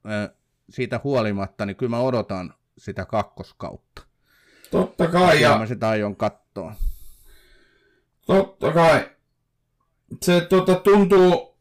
[0.07, 0.35] ö,
[0.71, 4.03] siitä huolimatta, niin kyllä mä odotan sitä kakkoskautta.
[4.71, 6.75] Totta kai, Ja ja mä sitä aion katsoa.
[8.27, 9.11] totta kai.
[10.23, 11.57] Se tota, tuntuu,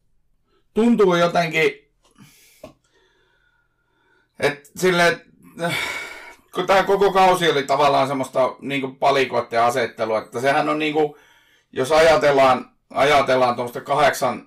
[0.74, 1.72] tuntuu jotenkin,
[4.40, 5.26] että sille,
[6.54, 11.14] kun tämä koko kausi oli tavallaan semmoista niin palikoiden asettelua, että sehän on niin kuin,
[11.72, 14.46] jos ajatellaan, ajatellaan tuommoista kahdeksan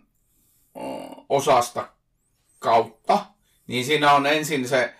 [1.30, 1.88] osasta
[2.60, 3.26] kautta,
[3.68, 4.94] niin siinä on ensin se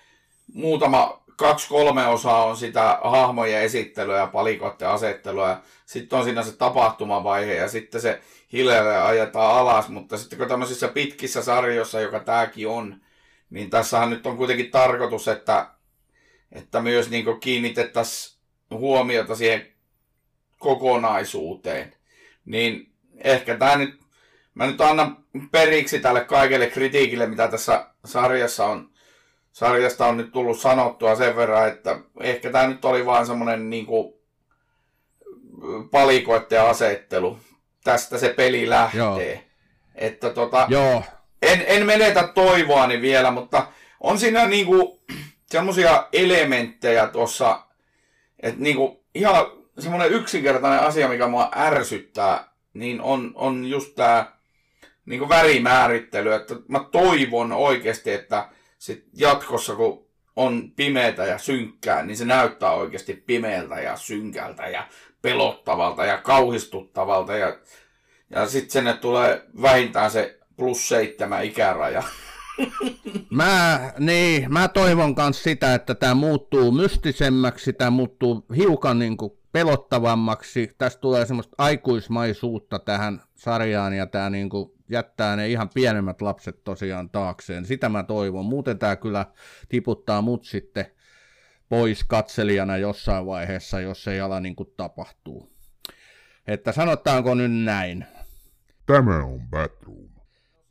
[0.54, 7.54] muutama, kaksi-kolme osaa on sitä hahmojen esittelyä ja palikoiden asettelua, sitten on siinä se tapahtumavaihe,
[7.54, 8.22] ja sitten se
[8.54, 13.02] hiljalleen ajetaan alas, mutta sitten kun tämmöisissä pitkissä sarjoissa, joka tämäkin on,
[13.50, 15.75] niin tässähän nyt on kuitenkin tarkoitus, että,
[16.56, 18.40] että myös niin kiinnitettäisiin
[18.72, 19.68] huomiota siihen
[20.60, 21.94] kokonaisuuteen.
[22.46, 24.00] Niin ehkä tämä nyt,
[24.54, 25.18] mä nyt annan
[25.52, 28.90] periksi tälle kaikelle kritiikille, mitä tässä sarjassa on,
[29.52, 33.88] sarjasta on nyt tullut sanottua sen verran, että ehkä tämä nyt oli vaan semmoinen niin
[35.92, 37.40] palikoiden asettelu.
[37.84, 39.00] Tästä se peli lähtee.
[39.00, 39.42] Joo.
[39.96, 41.04] Että tota, Joo,
[41.42, 43.68] en, en menetä toivoani vielä, mutta
[44.00, 45.02] on siinä niinku
[45.56, 47.66] semmoisia elementtejä tuossa,
[48.40, 49.46] että niinku ihan
[49.80, 54.32] semmoinen yksinkertainen asia, mikä mua ärsyttää, niin on, on just tämä
[55.06, 62.18] niinku värimäärittely, että mä toivon oikeasti, että sit jatkossa kun on pimeätä ja synkkää, niin
[62.18, 64.88] se näyttää oikeasti pimeältä ja synkältä ja
[65.22, 67.58] pelottavalta ja kauhistuttavalta ja,
[68.30, 72.04] ja sitten sinne tulee vähintään se plus seitsemän ikäraja.
[73.30, 79.32] Mä, niin, mä toivon myös sitä, että tämä muuttuu mystisemmäksi, tämä muuttuu hiukan niin kuin
[79.52, 80.72] pelottavammaksi.
[80.78, 86.64] Tästä tulee semmoista aikuismaisuutta tähän sarjaan ja tämä niin kuin jättää ne ihan pienemmät lapset
[86.64, 87.66] tosiaan taakseen.
[87.66, 88.46] Sitä mä toivon.
[88.46, 89.26] Muuten tämä kyllä
[89.70, 90.86] tiputtaa mut sitten
[91.70, 95.52] pois katselijana jossain vaiheessa, jos ei ala niin kuin tapahtuu.
[96.48, 98.06] Että sanotaanko nyt näin.
[98.86, 100.15] Tämä on Batroom.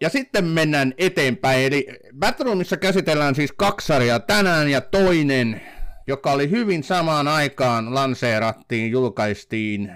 [0.05, 1.87] Ja sitten mennään eteenpäin, eli
[2.19, 5.61] Batroomissa käsitellään siis kaksi sarjaa tänään ja toinen,
[6.07, 9.93] joka oli hyvin samaan aikaan lanseerattiin, julkaistiin,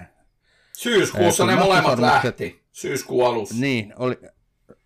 [0.77, 2.61] Syyskuussa Kun ne molemmat lähti.
[2.71, 3.55] Syyskuun alussa.
[3.59, 4.17] niin, oli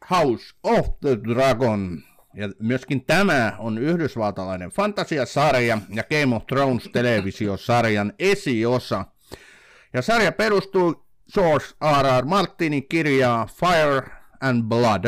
[0.09, 2.03] House of the Dragon.
[2.33, 9.05] Ja myöskin tämä on yhdysvaltalainen fantasiasarja ja Game of Thrones televisiosarjan esiosa.
[9.93, 11.65] Ja sarja perustuu George
[12.01, 12.21] R.
[12.21, 12.25] R.
[12.25, 15.05] Martinin kirjaa Fire and Blood,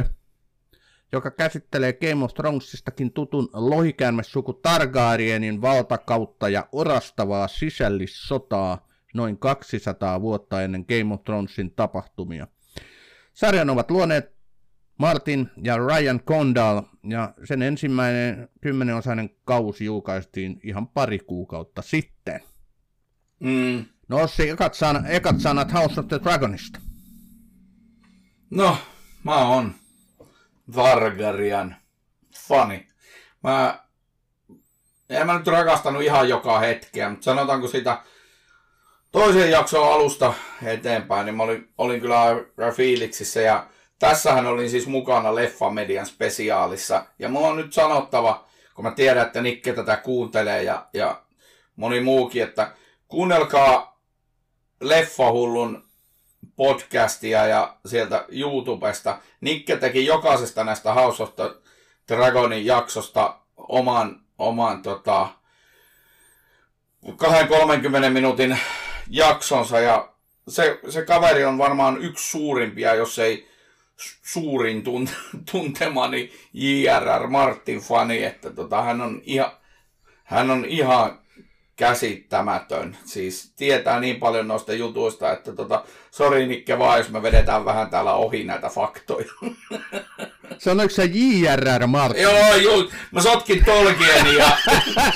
[1.12, 10.62] joka käsittelee Game of Thronesistakin tutun lohikäärmesuku Targaryenin valtakautta ja orastavaa sisällissotaa noin 200 vuotta
[10.62, 12.48] ennen Game of Thronesin tapahtumia.
[13.34, 14.36] Sarjan ovat luoneet
[14.98, 22.42] Martin ja Ryan Condal, ja sen ensimmäinen kymmenenosainen kausi julkaistiin ihan pari kuukautta sitten.
[23.40, 23.86] Mm.
[24.08, 26.80] No se ekat, sana, ekat sanat House of the Dragonista.
[28.50, 28.78] No,
[29.26, 29.76] mä oon
[30.76, 31.76] Vargarian
[32.48, 32.88] fani.
[33.44, 33.80] Mä,
[35.10, 38.02] en mä nyt rakastanut ihan joka hetkeä, mutta sanotaanko sitä
[39.12, 40.34] toisen jakson alusta
[40.64, 43.68] eteenpäin, niin mä olin, olin kyllä aika fiiliksissä ja
[44.00, 47.06] tässähän olin siis mukana Leffamedian spesiaalissa.
[47.20, 51.22] Ja mulla on nyt sanottava, kun mä tiedän, että Nikke tätä kuuntelee ja, ja
[51.76, 52.72] moni muukin, että
[53.08, 54.02] kuunnelkaa
[54.82, 55.85] Leffahullun
[56.56, 59.18] podcastia ja sieltä YouTubesta.
[59.42, 61.56] Nikke teki jokaisesta näistä House of the
[62.08, 65.28] Dragonin jaksosta oman, oman tota,
[67.06, 68.60] 2-30 minuutin
[69.10, 70.10] jaksonsa ja
[70.48, 73.48] se, se kaveri on varmaan yksi suurimpia, jos ei
[73.98, 75.10] su- suurin tunt,
[75.52, 77.28] tuntemani J.R.R.
[77.28, 79.52] Martin fani, että tota, hän, on ihan,
[80.24, 81.20] hän on ihan
[81.76, 82.98] käsittämätön.
[83.06, 87.90] Siis tietää niin paljon noista jutuista, että tota, sori Nikke vaan, jos me vedetään vähän
[87.90, 89.32] täällä ohi näitä faktoja.
[90.58, 91.88] Se J.R.R.
[91.88, 92.24] Martin?
[92.24, 94.58] joo, joo, mä sotkin Tolkieni ja...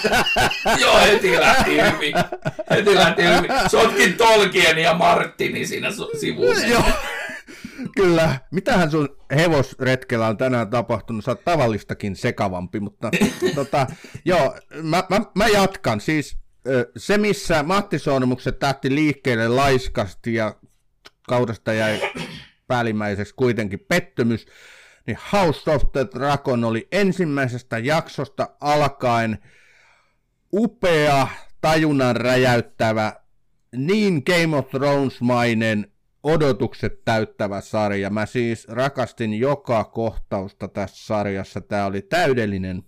[0.82, 2.14] joo, heti lähti hyvin.
[2.70, 3.52] Heti lähti hyvin.
[3.72, 5.88] Sotkin Tolkieni ja Martini siinä
[6.20, 6.66] sivussa.
[6.66, 6.84] Joo.
[7.96, 8.40] Kyllä.
[8.52, 11.26] Mitähän sun hevosretkellä on tänään tapahtunut?
[11.26, 13.12] Sä oot tavallistakin sekavampi, mutta
[13.56, 13.88] tota,
[14.26, 16.02] joo, mä, mä, mä, jatkan.
[16.02, 16.38] Siis
[16.98, 20.56] se, missä Matti Sormukset tähti liikkeelle laiskasti ja
[21.28, 22.02] kaudesta jäi
[22.68, 24.46] päällimmäiseksi kuitenkin pettymys,
[25.08, 29.38] niin House of the Dragon oli ensimmäisestä jaksosta alkaen
[30.54, 31.28] upea,
[31.62, 33.14] tajunnan räjäyttävä,
[33.76, 35.92] niin Game of Thrones-mainen
[36.24, 38.10] odotukset täyttävä sarja.
[38.10, 41.62] Mä siis rakastin joka kohtausta tässä sarjassa.
[41.62, 42.84] Tämä oli täydellinen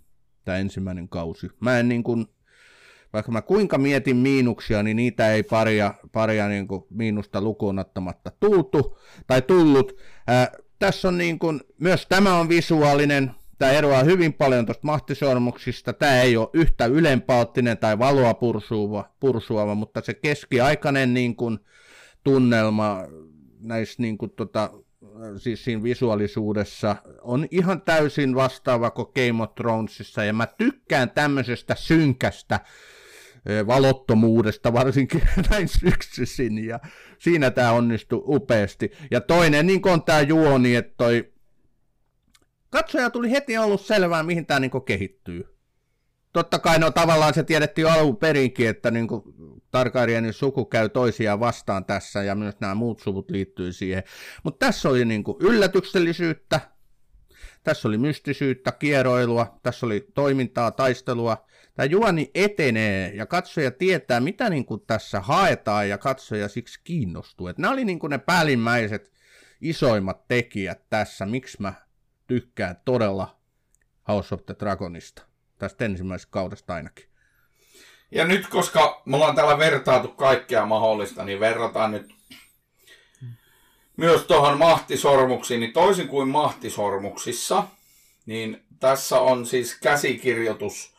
[0.45, 1.47] tämä ensimmäinen kausi.
[1.59, 2.27] Mä en niin kuin,
[3.13, 8.31] vaikka mä kuinka mietin miinuksia, niin niitä ei paria, paria niin kuin miinusta lukuun ottamatta
[8.39, 8.97] tultu,
[9.27, 9.97] tai tullut.
[10.27, 15.93] Ää, tässä on niin kuin, myös tämä on visuaalinen, tämä eroaa hyvin paljon tuosta mahtisormuksista,
[15.93, 21.59] tämä ei ole yhtä ylenpalttinen tai valoa pursuava, pursuava mutta se keskiaikainen niin kuin,
[22.23, 23.03] tunnelma
[23.59, 24.69] näissä niin kuin, tota,
[25.37, 31.75] siis siinä visuaalisuudessa on ihan täysin vastaava kuin Game of Thronesissa, ja mä tykkään tämmöisestä
[31.75, 32.59] synkästä
[33.67, 36.79] valottomuudesta, varsinkin näin syksyisin, ja
[37.19, 38.91] siinä tämä onnistui upeasti.
[39.11, 41.33] Ja toinen niin on tämä juoni, että toi
[42.69, 45.51] katsoja tuli heti ollut selvää, mihin tämä niin kehittyy
[46.33, 49.23] totta kai no tavallaan se tiedettiin alun perinkin, että niin kuin
[49.71, 54.03] Targaryenin suku käy toisiaan vastaan tässä ja myös nämä muut suvut liittyy siihen.
[54.43, 56.61] Mutta tässä oli niin kuin yllätyksellisyyttä,
[57.63, 61.45] tässä oli mystisyyttä, kieroilua, tässä oli toimintaa, taistelua.
[61.75, 67.47] Tämä juoni etenee ja katsoja tietää, mitä niin kuin tässä haetaan ja katsoja siksi kiinnostuu.
[67.47, 69.11] Et nämä oli niin kuin ne päällimmäiset
[69.61, 71.73] isoimmat tekijät tässä, miksi mä
[72.27, 73.39] tykkään todella
[74.07, 75.21] House of the Dragonista
[75.57, 77.05] tästä ensimmäisestä kaudesta ainakin.
[78.11, 82.13] Ja nyt, koska me ollaan täällä vertaatu kaikkea mahdollista, niin verrataan nyt
[83.97, 87.63] myös tuohon mahtisormuksiin, niin toisin kuin mahtisormuksissa,
[88.25, 90.95] niin tässä on siis käsikirjoitus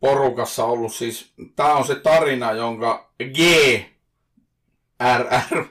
[0.00, 3.38] porukassa ollut siis, tämä on se tarina, jonka G.
[5.18, 5.64] R.R.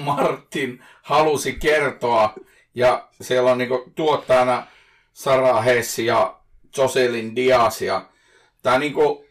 [0.00, 2.34] Martin halusi kertoa,
[2.74, 4.66] ja siellä on niinku tuottajana
[5.12, 6.40] Sara Hessi ja
[6.76, 7.82] Joselin Diaz.
[7.82, 8.08] Ja
[8.62, 9.26] tää, niinku,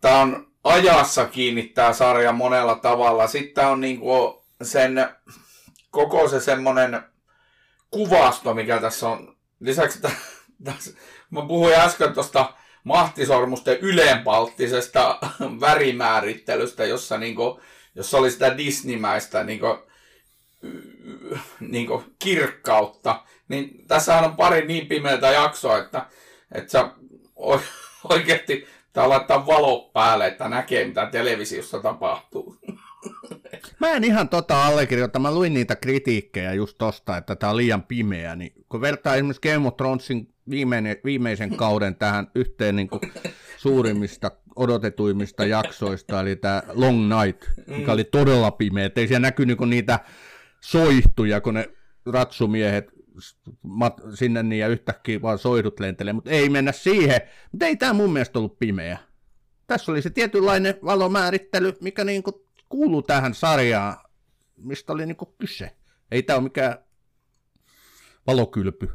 [0.00, 3.26] tää on ajassa kiinni tää sarja monella tavalla.
[3.26, 5.08] Sitten on niinku sen
[5.90, 7.02] koko se semmonen
[7.90, 9.36] kuvasto, mikä tässä on.
[9.60, 10.00] Lisäksi
[10.64, 10.90] tässä,
[11.30, 12.52] mä puhuin äsken tuosta
[12.84, 15.18] mahtisormusten ylenpalttisesta
[15.60, 17.60] värimäärittelystä, jossa, niinku,
[17.94, 19.78] jossa oli sitä Disneymäistä niinku,
[21.60, 26.06] niinku kirkkautta, niin tässä on pari niin pimeätä jaksoa, että,
[26.54, 26.90] että sä
[28.12, 32.56] oikeasti tää laittaa valo päälle, että näkee mitä televisiossa tapahtuu.
[33.80, 35.18] Mä en ihan tota allekirjoita.
[35.18, 38.36] Mä luin niitä kritiikkejä just tosta, että tää on liian pimeä.
[38.36, 43.00] Niin kun vertaa esimerkiksi Game of Thronesin viimeinen, viimeisen kauden tähän yhteen niin kuin
[43.56, 48.90] suurimmista odotetuimmista jaksoista, eli tämä Long Night, mikä oli todella pimeä.
[48.96, 50.00] Ei siellä näkynyt niin niitä
[50.60, 51.70] soihtuja, kun ne
[52.06, 52.92] ratsumiehet
[53.62, 57.20] mat, sinne niin ja yhtäkkiä vaan soidut lentelee, mutta ei mennä siihen.
[57.52, 58.98] Mutta ei tämä mun mielestä ollut pimeä.
[59.66, 62.34] Tässä oli se tietynlainen valomäärittely, mikä niin kuin
[62.68, 63.96] kuuluu tähän sarjaan,
[64.56, 65.76] mistä oli niin kuin kyse.
[66.10, 66.78] Ei tämä ole mikään
[68.26, 68.90] valokylpy.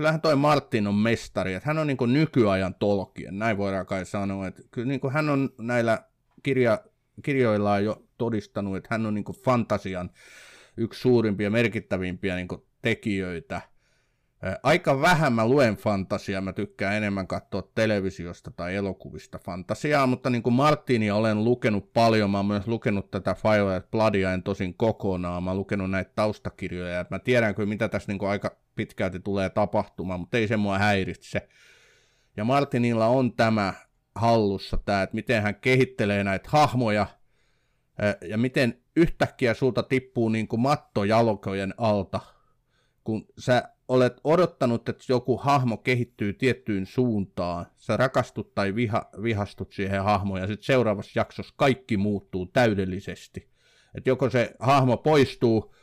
[0.00, 4.06] Kyllähän toi Martin on mestari, että hän on niin kuin nykyajan tolkien, näin voidaan kai
[4.06, 4.46] sanoa.
[4.46, 6.04] Että kyllä niin kuin hän on näillä
[6.42, 6.80] kirja,
[7.22, 10.10] kirjoillaan jo todistanut, että hän on niin kuin fantasian
[10.76, 12.48] yksi suurimpia, merkittävimpiä niin
[12.82, 13.60] tekijöitä.
[14.62, 20.42] Aika vähän mä luen fantasiaa, mä tykkään enemmän katsoa televisiosta tai elokuvista fantasiaa, mutta niin
[20.42, 25.42] kuin Martini olen lukenut paljon, mä oon myös lukenut tätä Fire Bloodia en tosin kokonaan,
[25.42, 29.20] mä oon lukenut näitä taustakirjoja, että mä tiedän kyllä mitä tässä niin kuin aika pitkälti
[29.20, 31.48] tulee tapahtumaan, mutta ei se mua häiritse.
[32.36, 33.74] Ja Martinilla on tämä
[34.14, 37.06] hallussa tämä, että miten hän kehittelee näitä hahmoja
[38.28, 42.20] ja miten yhtäkkiä sulta tippuu niin kuin matto jalkojen alta,
[43.04, 49.72] kun sä olet odottanut, että joku hahmo kehittyy tiettyyn suuntaan, sä rakastut tai viha, vihastut
[49.72, 53.50] siihen hahmoon ja sitten seuraavassa jaksossa kaikki muuttuu täydellisesti.
[53.94, 55.74] Että joko se hahmo poistuu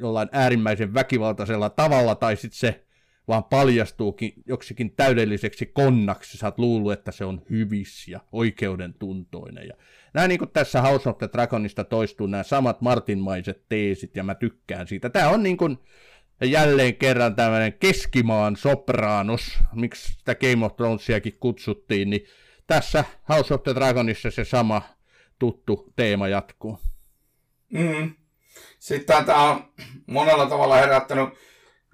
[0.00, 2.84] jollain äärimmäisen väkivaltaisella tavalla tai sitten se
[3.28, 6.38] vaan paljastuukin joksikin täydelliseksi konnaksi.
[6.38, 9.66] Sä oot luullut, että se on hyvis ja oikeuden tuntoinen.
[9.66, 9.74] Ja
[10.14, 14.34] nämä niin kuin tässä House of the Dragonista toistuu nämä samat martinmaiset teesit ja mä
[14.34, 15.10] tykkään siitä.
[15.10, 15.78] Tämä on niin kuin
[16.44, 22.24] jälleen kerran tämmöinen keskimaan sopranos, miksi sitä Game of Thronesiakin kutsuttiin, niin
[22.66, 24.82] tässä House of the Dragonissa se sama
[25.38, 26.78] tuttu teema jatkuu.
[27.72, 28.14] Mm.
[28.78, 29.64] Sitten tämä on
[30.06, 31.28] monella tavalla herättänyt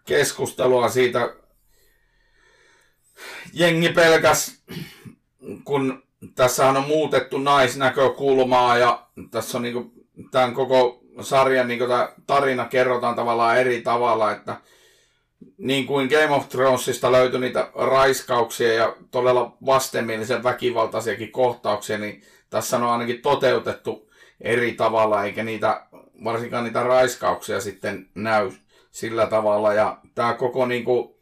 [0.04, 1.34] keskustelua siitä.
[3.52, 4.62] Jengi pelkäs,
[5.64, 6.02] kun
[6.34, 9.92] tässä on muutettu naisnäkökulmaa ja tässä on niinku
[10.30, 11.80] tämän koko sarjan niin
[12.26, 14.56] tarina kerrotaan tavallaan eri tavalla, että
[15.58, 22.76] niin kuin Game of Thronesista löytyi niitä raiskauksia ja todella vastenmielisen väkivaltaisiakin kohtauksia, niin tässä
[22.76, 24.10] on ainakin toteutettu
[24.40, 25.86] eri tavalla, eikä niitä,
[26.24, 28.50] varsinkaan niitä raiskauksia sitten näy
[28.90, 29.74] sillä tavalla.
[29.74, 31.14] Ja tämä koko niin kuin,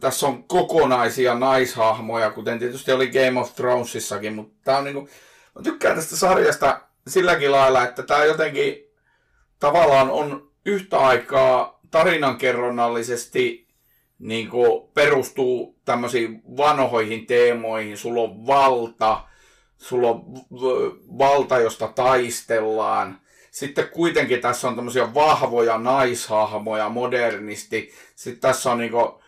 [0.00, 5.08] tässä on kokonaisia naishahmoja, kuten tietysti oli Game of Thronesissakin, mutta tämä on niin kuin,
[5.54, 8.76] mä tykkään tästä sarjasta silläkin lailla, että tämä jotenkin
[9.58, 13.66] tavallaan on yhtä aikaa tarinankerronnallisesti
[14.18, 17.98] niin kuin perustuu tämmöisiin vanhoihin teemoihin.
[17.98, 19.24] Sulla on valta,
[19.88, 20.22] sulla on
[21.18, 23.20] valta, josta taistellaan.
[23.50, 27.92] Sitten kuitenkin tässä on tämmöisiä vahvoja naishahmoja modernisti.
[28.16, 29.22] Sitten tässä on niinku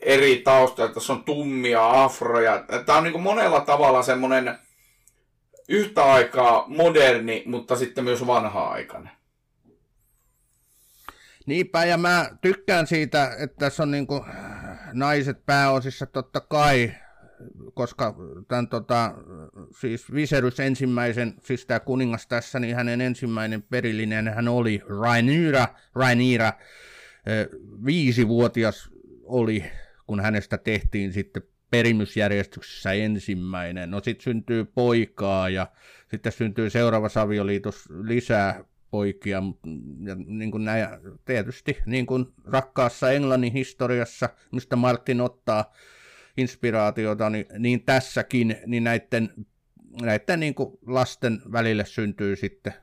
[0.00, 2.64] eri taustoja, tässä on tummia afroja.
[2.86, 4.58] Tämä on niinku monella tavalla semmoinen
[5.68, 9.12] yhtä aikaa moderni, mutta sitten myös vanha-aikainen.
[11.46, 14.26] Niinpä, ja mä tykkään siitä, että tässä on niinku
[14.92, 16.94] naiset pääosissa totta kai,
[17.74, 18.14] koska
[18.48, 19.14] tämän tota,
[19.80, 26.52] siis Viserys ensimmäisen, siis tämä kuningas tässä, niin hänen ensimmäinen perillinen hän oli Rhaenyra, Rhaenyra,
[27.84, 28.90] viisivuotias
[29.24, 29.64] oli,
[30.06, 33.90] kun hänestä tehtiin sitten perimysjärjestyksessä ensimmäinen.
[33.90, 35.66] No sitten syntyy poikaa ja
[36.10, 39.42] sitten syntyy seuraavassa avioliitos lisää poikia.
[40.00, 40.86] Ja niin kuin näin,
[41.24, 45.72] tietysti niin kuin rakkaassa Englannin historiassa, mistä Martin ottaa
[46.36, 49.30] inspiraatiota, niin, niin tässäkin niin näiden,
[50.02, 52.74] näiden niin kuin lasten välille syntyy sitten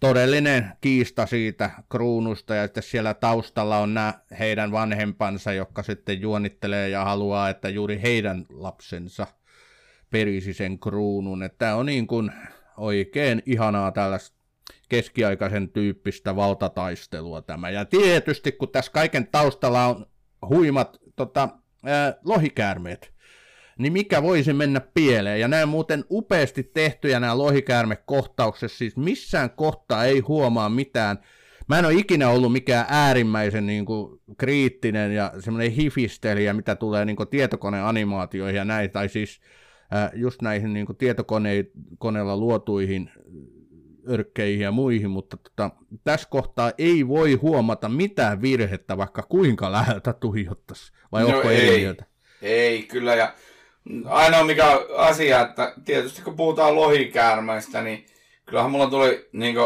[0.00, 6.88] todellinen kiista siitä kruunusta ja sitten siellä taustalla on nämä heidän vanhempansa, jotka sitten juonittelee
[6.88, 9.26] ja haluaa, että juuri heidän lapsensa
[10.10, 11.42] perisi sen kruunun.
[11.42, 12.32] Että tämä on niin kuin
[12.76, 14.40] oikein ihanaa tällaista
[14.88, 17.70] keskiaikaisen tyyppistä valtataistelua tämä.
[17.70, 20.06] Ja tietysti kun tässä kaiken taustalla on
[20.48, 21.48] huimat tota,
[21.86, 23.12] ää, lohikäärmeet,
[23.78, 25.40] niin mikä voisi mennä pieleen?
[25.40, 31.18] Ja nämä muuten upeasti tehtyjä nämä lohikäärmekohtaukset, siis missään kohtaa ei huomaa mitään.
[31.68, 37.04] Mä en ole ikinä ollut mikään äärimmäisen niin kuin, kriittinen ja semmoinen hifistelijä, mitä tulee
[37.04, 39.40] niin kuin, tietokoneanimaatioihin ja näin, tai siis
[39.94, 43.10] äh, just näihin niin kuin, tietokoneella luotuihin
[44.10, 45.70] örkkeihin ja muihin, mutta tota,
[46.04, 50.92] tässä kohtaa ei voi huomata mitään virhettä, vaikka kuinka läheltä tuijottaisi.
[51.12, 51.94] Vai no onko ei, ei,
[52.42, 53.14] ei, kyllä.
[53.14, 53.34] Ja
[54.04, 58.06] ainoa mikä asia, että tietysti kun puhutaan lohikäärmeistä, niin
[58.46, 59.56] kyllähän mulla tuli niin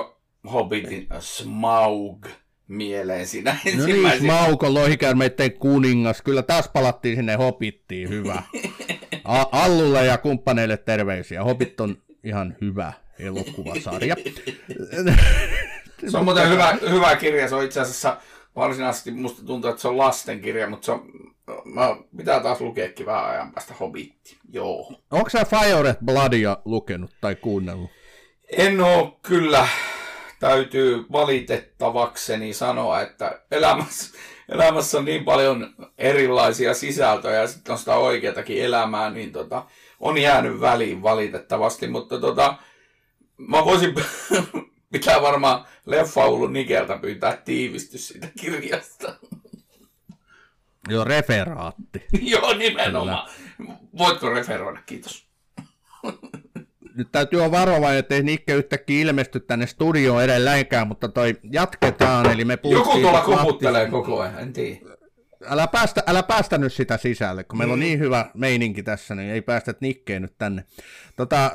[0.53, 2.27] Hobbitin Smaug
[2.69, 6.23] mieleen siinä No niin, Smaug on lohikäärmeiden kuningas.
[6.23, 8.43] Kyllä taas palattiin sinne Hobbittiin, hyvä.
[9.25, 11.45] A- Allulle ja kumppaneille terveisiä.
[11.45, 14.17] Hobbit on ihan hyvä elokuvasarja.
[16.11, 17.49] se on muuten hyvä, hyvä kirja.
[17.49, 18.17] Se on itse asiassa
[18.57, 21.03] varsinaisesti musta tuntuu, että se on lastenkirja, mutta se on
[21.65, 24.39] mä pitää taas lukeekin vähän ajan päästä Hobbitti.
[24.53, 24.93] Joo.
[25.11, 27.91] Onko sä Fire Bloodia lukenut tai kuunnellut?
[28.57, 29.69] En oo kyllä.
[30.41, 37.97] Täytyy valitettavakseni sanoa, että elämässä, elämässä on niin paljon erilaisia sisältöjä ja sitten on sitä
[37.97, 39.67] oikeatakin elämää, niin tota,
[40.01, 42.55] on jäänyt väliin valitettavasti, mutta tota,
[43.39, 43.95] mä voisin
[44.93, 49.17] pitää varmaan leffaulun Nikeltä pyytää tiivistys siitä kirjasta.
[50.89, 52.05] Joo, referaatti.
[52.33, 53.31] Joo, nimenomaan.
[53.57, 53.75] Kyllä.
[53.99, 55.27] Voitko referoida, kiitos.
[56.95, 62.45] Nyt täytyy olla varovainen, ettei Nikke yhtäkkiä ilmesty tänne studioon edelleenkään, mutta toi jatketaan, eli
[62.45, 64.81] me Joku tuolla koputtelee koko ajan, en tiedä.
[65.47, 67.85] Älä päästä, älä päästä nyt sitä sisälle, kun meillä on mm.
[67.85, 70.65] niin hyvä meininki tässä, niin ei päästä Nikkeen nyt tänne.
[71.17, 71.51] Tota,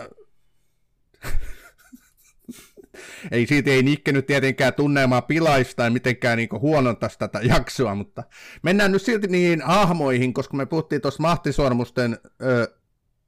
[3.31, 8.23] ei siitä ei Nikke nyt tietenkään tunneemaan pilaista tai mitenkään niin huonontaisi tätä jaksoa, mutta
[8.63, 12.79] mennään nyt silti niihin hahmoihin, koska me puhuttiin tuossa mahtisormusten ö,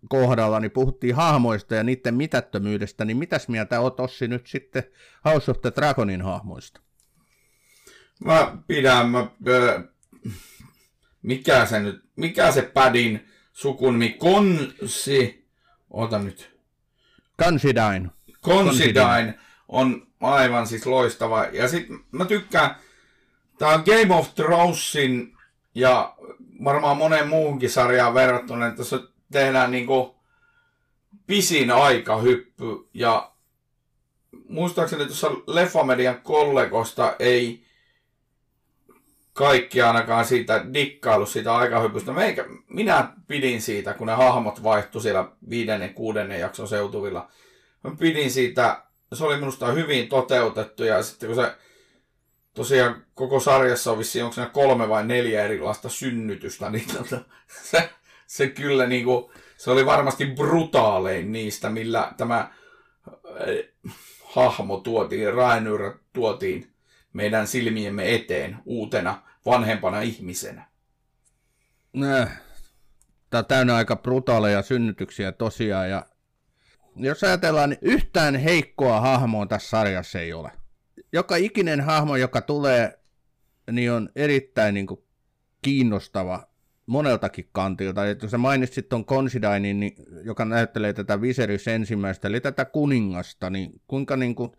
[0.10, 4.84] kohdalla, niin puhuttiin hahmoista ja niiden mitättömyydestä, niin mitäs mieltä oot Ossi nyt sitten
[5.26, 6.82] House of the Dragonin hahmoista?
[8.26, 9.82] Mä pidän, mä, ö,
[11.22, 15.48] mikä se nyt, mikä se Padin sukunimi, Konsi,
[15.90, 16.52] ota nyt.
[17.44, 18.10] Considine.
[18.44, 19.40] Considine
[19.72, 21.44] on aivan siis loistava.
[21.44, 22.76] Ja sitten mä tykkään,
[23.58, 25.38] tää on Game of Thronesin
[25.76, 26.16] ja
[26.64, 29.00] varmaan monen muuhunkin sarjaan verrattuna, että tässä
[29.32, 30.16] tehdään niinku
[31.28, 33.32] pisin aikahyppy ja
[34.48, 37.66] muistaakseni tuossa Leffamedian kollegosta ei
[39.34, 42.14] kaikki ainakaan siitä dikkailu siitä aikahypystä.
[42.14, 47.32] Meikä, minä pidin siitä, kun ne hahmot vaihtu siellä viidennen, kuudennen jakson seutuvilla.
[47.84, 48.84] Mä pidin siitä
[49.14, 51.56] se oli minusta hyvin toteutettu ja sitten kun se
[52.54, 57.20] tosiaan koko sarjassa on vissiin, onko siinä kolme vai neljä erilaista synnytystä, niin tota,
[57.72, 57.90] se,
[58.28, 66.00] se kyllä niin kuin, se oli varmasti brutaalein niistä, millä tämä äh, hahmo tuotiin, Raenur
[66.14, 66.74] tuotiin
[67.14, 70.66] meidän silmiemme eteen uutena vanhempana ihmisenä.
[72.04, 72.42] Äh,
[73.32, 76.06] Tämä on täynnä aika brutaaleja synnytyksiä tosiaan, ja
[76.96, 80.52] jos ajatellaan, niin yhtään heikkoa hahmoa tässä sarjassa ei ole.
[81.12, 83.00] Joka ikinen hahmo, joka tulee,
[83.72, 85.04] niin on erittäin niin kuin,
[85.62, 86.48] kiinnostava
[86.86, 88.10] moneltakin kantilta.
[88.10, 93.50] Et jos sä mainitsit tuon Considainin, niin, joka näyttelee tätä Viserys ensimmäistä, eli tätä kuningasta,
[93.50, 94.52] niin kuinka niin kuin,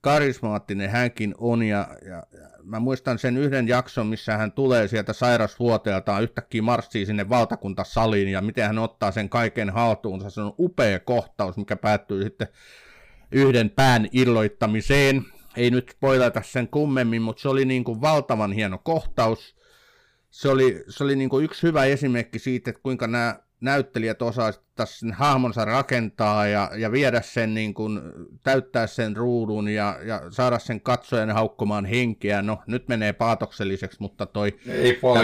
[0.00, 5.12] karismaattinen hänkin on, ja, ja, ja mä muistan sen yhden jakson, missä hän tulee sieltä
[5.12, 11.00] sairasvuoteeltaan, yhtäkkiä marssii sinne valtakuntasaliin, ja miten hän ottaa sen kaiken haltuunsa, se on upea
[11.00, 12.48] kohtaus, mikä päättyy sitten
[13.32, 15.24] yhden pään illoittamiseen,
[15.56, 19.56] ei nyt spoilata sen kummemmin, mutta se oli niin kuin valtavan hieno kohtaus,
[20.30, 24.66] se oli, se oli niin kuin yksi hyvä esimerkki siitä, että kuinka nämä näyttelijät osaisivat
[24.84, 28.00] sen hahmonsa rakentaa ja, ja viedä sen, niin kuin,
[28.42, 32.42] täyttää sen ruudun ja, ja saada sen katsojan haukkomaan henkeä.
[32.42, 34.58] No, nyt menee paatokselliseksi, mutta toi.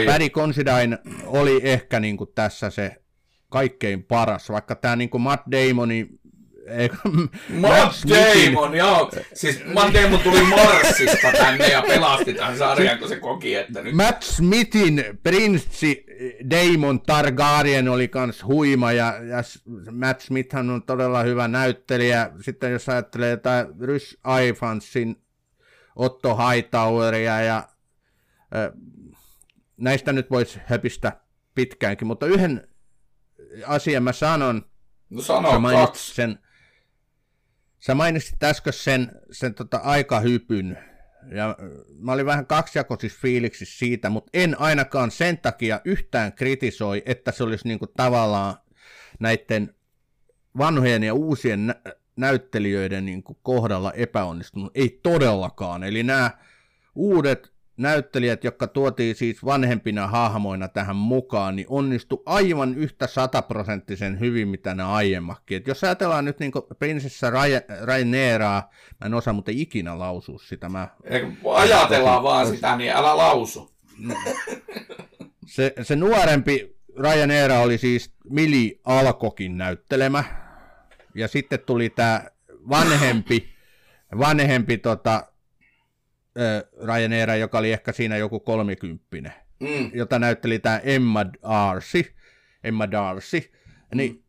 [0.06, 3.02] Paddy Considine oli ehkä niin kuin, tässä se
[3.48, 6.08] kaikkein paras, vaikka tämä niin kuin Matt Damoni
[6.66, 6.96] eikö,
[7.48, 9.10] Matt Damon, joo.
[9.34, 13.94] Siis Matt Damon tuli Marsista tänne ja pelasti tämän sarjan, kun se koki, että nyt...
[13.94, 16.06] Matt Smithin prinssi
[16.50, 19.42] Damon Targaryen oli kans huima ja, ja
[19.92, 22.30] Matt Smithhan on todella hyvä näyttelijä.
[22.40, 25.16] Sitten jos ajattelee jotain Rys Ivansin,
[25.96, 28.72] Otto Hightoweria ja äh,
[29.76, 31.12] näistä nyt voisi höpistä
[31.54, 32.68] pitkäänkin, mutta yhden
[33.66, 34.62] asian mä sanon,
[35.10, 36.14] No sä sano mainitsit kaksi.
[36.14, 36.38] sen,
[37.86, 40.78] sä mainitsit äsken sen, sen tota aikahypyn,
[41.30, 41.56] ja äh,
[41.98, 47.44] mä olin vähän kaksijakoisissa fiiliksissä siitä, mutta en ainakaan sen takia yhtään kritisoi, että se
[47.44, 48.54] olisi niinku tavallaan
[49.20, 49.74] näiden
[50.58, 51.80] vanhojen ja uusien nä-
[52.16, 54.72] näyttelijöiden niinku kohdalla epäonnistunut.
[54.74, 55.84] Ei todellakaan.
[55.84, 56.30] Eli nämä
[56.94, 64.48] uudet näyttelijät, jotka tuotiin siis vanhempina hahmoina tähän mukaan, niin onnistu aivan yhtä sataprosenttisen hyvin,
[64.48, 65.56] mitä ne aiemmakin.
[65.56, 67.32] Et jos ajatellaan nyt niin prinsessa
[67.80, 68.70] Raineraa,
[69.00, 73.74] mä en osaa muuten ikinä lausua sitä, mä, Eikö Ajatellaan vaan sitä, niin älä lausu.
[75.46, 80.24] se, se nuorempi Ryaneera oli siis Mili Alkokin näyttelemä,
[81.14, 82.24] ja sitten tuli tämä
[82.68, 83.48] vanhempi,
[84.18, 85.26] vanhempi tota,
[86.84, 89.32] Ryaneera, joka oli ehkä siinä joku kolmikymppinen.
[89.60, 89.90] Mm.
[89.94, 92.04] jota näytteli tämä Emma Darcy,
[92.64, 93.52] Emma Darcy,
[93.94, 94.24] niin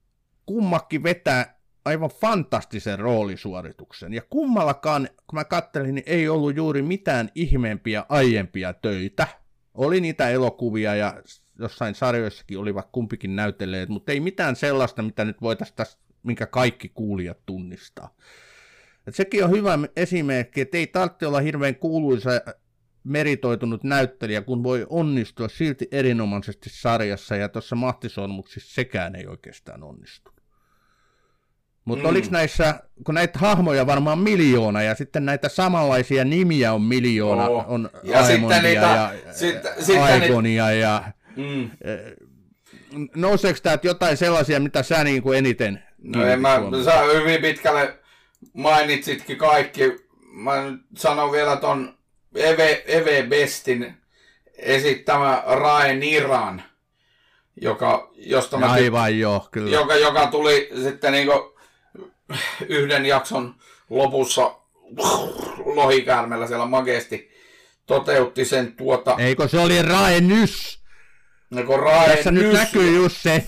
[0.46, 4.14] kummakin vetää aivan fantastisen roolisuorituksen.
[4.14, 9.28] Ja kummallakaan, kun mä kattelin, niin ei ollut juuri mitään ihmeempiä aiempia töitä.
[9.74, 11.22] Oli niitä elokuvia ja
[11.60, 16.90] jossain sarjoissakin olivat kumpikin näytelleet, mutta ei mitään sellaista, mitä nyt voitaisiin tässä, minkä kaikki
[16.90, 18.16] kuulijat tunnistaa.
[19.08, 22.30] Et sekin on hyvä esimerkki, että ei tarvitse olla hirveän kuuluisa
[23.04, 30.32] meritoitunut näyttelijä, kun voi onnistua silti erinomaisesti sarjassa, ja tuossa Mahtisolmuksissa sekään ei oikeastaan onnistu.
[31.86, 32.10] Mutta Mm.
[32.10, 37.66] oliko näissä, kun näitä hahmoja varmaan miljoona, ja sitten näitä samanlaisia nimiä on miljoona, Oo.
[37.68, 38.82] on Ja sitten Aemondia niitä-
[39.26, 41.04] ja sitten ni- Aegonia, ja
[41.36, 41.70] Mm.
[43.16, 47.98] nouseeko täältä jotain sellaisia, mitä sä niin kuin eniten No en mä, sä hyvin pitkälle
[48.54, 49.84] mainitsitkin kaikki.
[50.32, 51.98] Mä nyt sanon vielä ton
[52.36, 53.98] Eve, Eve Bestin
[54.58, 56.64] esittämä Rae Niran,
[57.62, 59.72] joka, josta mä Aivan joo, kyllä.
[59.72, 61.58] joka, joka tuli sitten niinku
[62.70, 63.56] yhden jakson
[63.90, 64.56] lopussa
[65.66, 67.32] lohikäärmellä siellä magesti
[67.86, 70.80] toteutti sen tuota, Eikö se oli Rae Nys?
[71.50, 73.44] niin Rae Tässä nyt Nys- näkyy just se.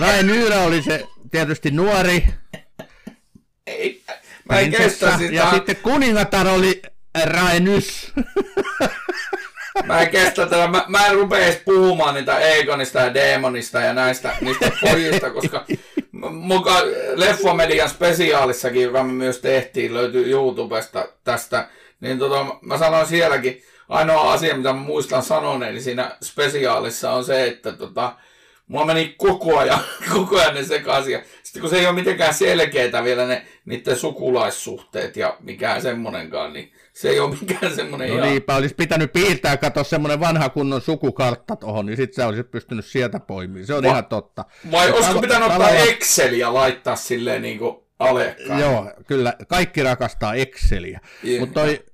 [0.00, 2.24] Rae Nyyrä oli se tietysti nuori
[3.72, 4.02] Ei,
[4.48, 5.34] mä en prinsessa, kestä sitä.
[5.34, 6.82] ja sitten kuningatar oli
[7.24, 8.12] Rae Nys.
[9.84, 10.68] Mä en kestä tätä.
[10.68, 15.64] Mä, mä en rupea edes puhumaan niitä Egonista ja Demonista ja näistä niistä pojista, koska
[16.30, 16.82] muka
[17.14, 21.68] Leffomedian spesiaalissakin, joka me myös tehtiin, löytyy YouTubesta tästä,
[22.00, 27.46] niin tota, mä sanoin sielläkin, ainoa asia, mitä mä muistan sanoneeni siinä spesiaalissa on se,
[27.46, 28.12] että tota,
[28.66, 29.80] mulla meni koko ajan,
[30.14, 31.22] koko ajan ne sekaisin.
[31.52, 36.72] Sitten kun se ei ole mitenkään selkeää vielä ne niiden sukulaissuhteet ja mikään semmonenkaan, niin
[36.92, 38.28] se ei ole mikään semmonen No ihan...
[38.28, 42.84] niinpä, olisi pitänyt piirtää, katsoa semmoinen vanha kunnon sukukartta tuohon, niin sit sä olisit pystynyt
[42.86, 43.66] sieltä poimimaan.
[43.66, 44.44] Se on Va- ihan totta.
[44.70, 48.60] Vai Ja olisiko talo- pitänyt ottaa tavallaan- Excel ja laittaa silleen niinku alekkaan.
[48.60, 49.34] Joo, kyllä.
[49.48, 51.00] Kaikki rakastaa Exceliä.
[51.40, 51.84] Mutta toi,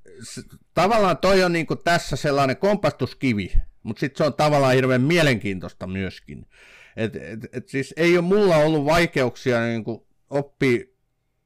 [0.74, 3.52] tavallaan toi on niinku tässä sellainen kompastuskivi,
[3.82, 6.46] mutta sitten se on tavallaan hirveän mielenkiintoista myöskin.
[6.98, 10.84] Et, et, et siis ei ole mulla ollut vaikeuksia niinku oppia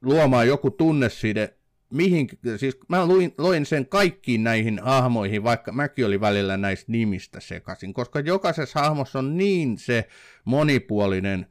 [0.03, 1.55] luomaan joku tunneside,
[1.91, 7.41] mihin, siis mä luin, loin sen kaikkiin näihin hahmoihin, vaikka mäkin oli välillä näistä nimistä
[7.41, 10.09] sekaisin, koska jokaisessa hahmossa on niin se
[10.45, 11.47] monipuolinen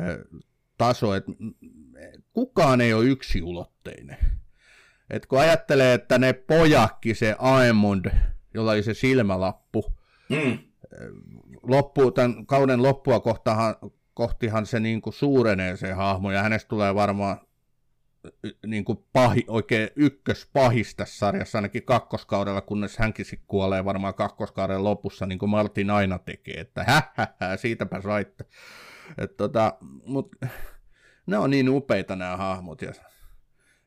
[0.00, 0.24] ö,
[0.78, 1.32] taso, että
[2.32, 4.18] kukaan ei ole yksiulotteinen.
[5.10, 8.10] Et kun ajattelee, että ne pojakki, se Aemond,
[8.54, 9.96] jolla oli se silmälappu,
[10.28, 10.58] Mm.
[11.62, 13.74] Loppu, tämän kauden loppua kohtahan,
[14.14, 17.40] kohtihan se niin kuin suurenee se hahmo, ja hänestä tulee varmaan
[18.66, 25.26] niin kuin pahi, oikein ykköspahis tässä sarjassa, ainakin kakkoskaudella, kunnes hänkin kuolee varmaan kakkoskauden lopussa,
[25.26, 28.44] niin kuin Martin aina tekee, että häh, häh, häh siitäpä saitte.
[29.18, 29.74] Et tota,
[30.06, 30.36] mut,
[31.26, 32.92] ne on niin upeita nämä hahmot, ja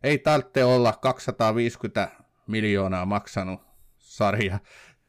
[0.04, 2.10] ei tarvitse olla 250
[2.48, 3.62] miljoonaa maksanut
[3.98, 4.60] sarja.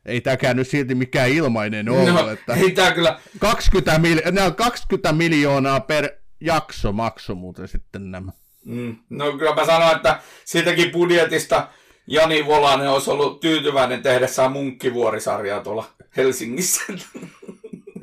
[0.06, 4.46] Ei tämäkään nyt silti mikään ilmainen ole, No, että ei tää kyllä, 20, mil- nämä
[4.46, 6.08] on 20 miljoonaa per
[6.40, 8.32] jakso maksu muuten sitten nämä.
[8.64, 11.68] mm, no kyllä mä sanoin, että siitäkin budjetista
[12.06, 15.84] Jani Volanen olisi ollut tyytyväinen tehdessään Munkkivuorisarjaa tuolla
[16.16, 16.82] Helsingissä.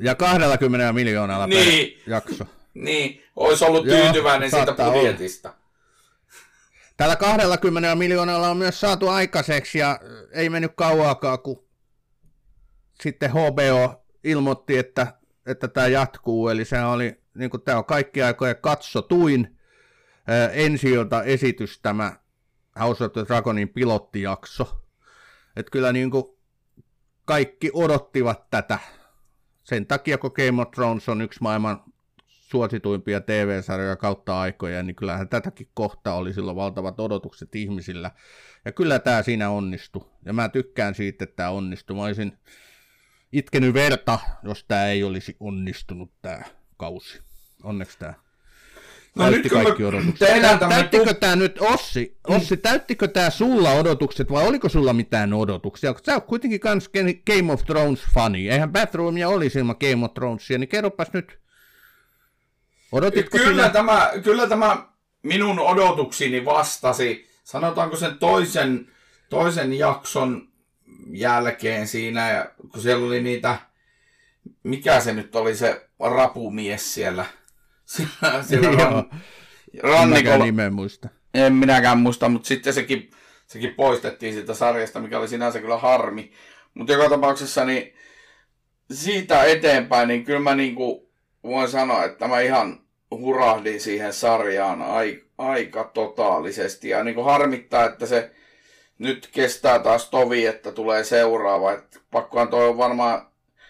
[0.00, 1.90] Ja 20 miljoonalla Niin.
[1.92, 2.44] per jakso.
[2.74, 4.96] niin, olisi ollut Joo, tyytyväinen siitä saattaa olla.
[4.98, 5.54] budjetista.
[6.96, 10.00] Tällä 20 miljoonalla on myös saatu aikaiseksi ja
[10.32, 11.64] ei mennyt kauaakaan, kun
[13.02, 15.06] sitten HBO ilmoitti, että,
[15.46, 16.48] että tämä jatkuu.
[16.48, 19.58] Eli se oli, niin kuin tämä on kaikki aikojen katsotuin
[20.52, 20.88] ensi
[21.24, 22.12] esitys tämä
[22.80, 24.82] House of the Dragonin pilottijakso.
[25.56, 26.24] Että kyllä niin kuin
[27.24, 28.78] kaikki odottivat tätä.
[29.64, 31.84] Sen takia, kun Game of Thrones on yksi maailman
[32.26, 38.10] suosituimpia TV-sarjoja kautta aikoja, niin kyllähän tätäkin kohtaa oli silloin valtavat odotukset ihmisillä.
[38.64, 40.04] Ja kyllä tämä siinä onnistui.
[40.24, 41.96] Ja mä tykkään siitä, että tämä onnistui.
[41.96, 42.38] Mä olisin
[43.32, 46.42] itkenyt verta, jos tämä ei olisi onnistunut tämä
[46.76, 47.20] kausi.
[47.62, 48.14] Onneksi tämä
[49.16, 50.18] No täytti kaikki odotukset.
[50.28, 55.32] tehdään tämmönen Täyttikö tämä nyt, Ossi, Ossi täyttikö tämä sulla odotukset vai oliko sulla mitään
[55.32, 55.94] odotuksia?
[56.06, 56.90] Sä oot kuitenkin kans
[57.26, 58.48] Game of Thrones fani.
[58.50, 61.38] Eihän Bathroomia olisi ilman Game of Thronesia, niin kerropas nyt.
[62.92, 63.68] Odotitko Kyllä sinä?
[63.68, 64.86] tämä, kyllä tämä
[65.22, 68.92] minun odotuksini vastasi, sanotaanko sen toisen,
[69.30, 70.47] toisen jakson
[71.10, 73.58] jälkeen siinä, ja kun siellä oli niitä,
[74.62, 77.24] mikä se nyt oli se rapumies siellä,
[77.84, 79.10] siellä, siellä ran,
[79.82, 80.44] rannikolla.
[80.44, 81.08] nimen muista.
[81.34, 83.10] En minäkään muista, mutta sitten sekin,
[83.46, 86.32] sekin poistettiin siitä sarjasta, mikä oli sinänsä kyllä harmi.
[86.74, 87.94] Mutta joka tapauksessa niin
[88.92, 91.10] siitä eteenpäin, niin kyllä mä niinku
[91.42, 92.80] voin sanoa, että mä ihan
[93.10, 96.88] hurahdin siihen sarjaan ai, aika totaalisesti.
[96.88, 98.30] Ja niinku harmittaa, että se
[98.98, 101.72] nyt kestää taas tovi, että tulee seuraava.
[101.72, 103.28] Et pakkohan toi on varmaan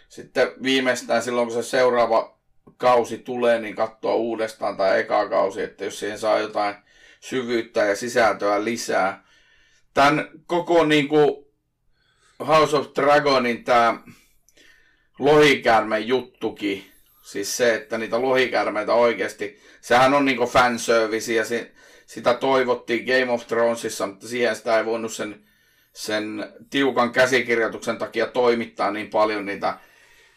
[0.08, 2.38] sitten viimeistään silloin, kun se seuraava
[2.76, 6.74] kausi tulee, niin katsoa uudestaan tai eka kausi, että jos siihen saa jotain
[7.20, 9.24] syvyyttä ja sisältöä lisää.
[9.94, 11.46] Tämän koko niin kuin
[12.46, 13.98] House of Dragonin tämä
[15.18, 16.90] lohikäärme juttukin,
[17.22, 21.72] siis se, että niitä lohikäärmeitä oikeasti, sehän on niinku fanservice ja se,
[22.08, 25.44] sitä toivottiin Game of Thronesissa, mutta siihen sitä ei voinut sen,
[25.92, 29.78] sen tiukan käsikirjoituksen takia toimittaa niin paljon niitä,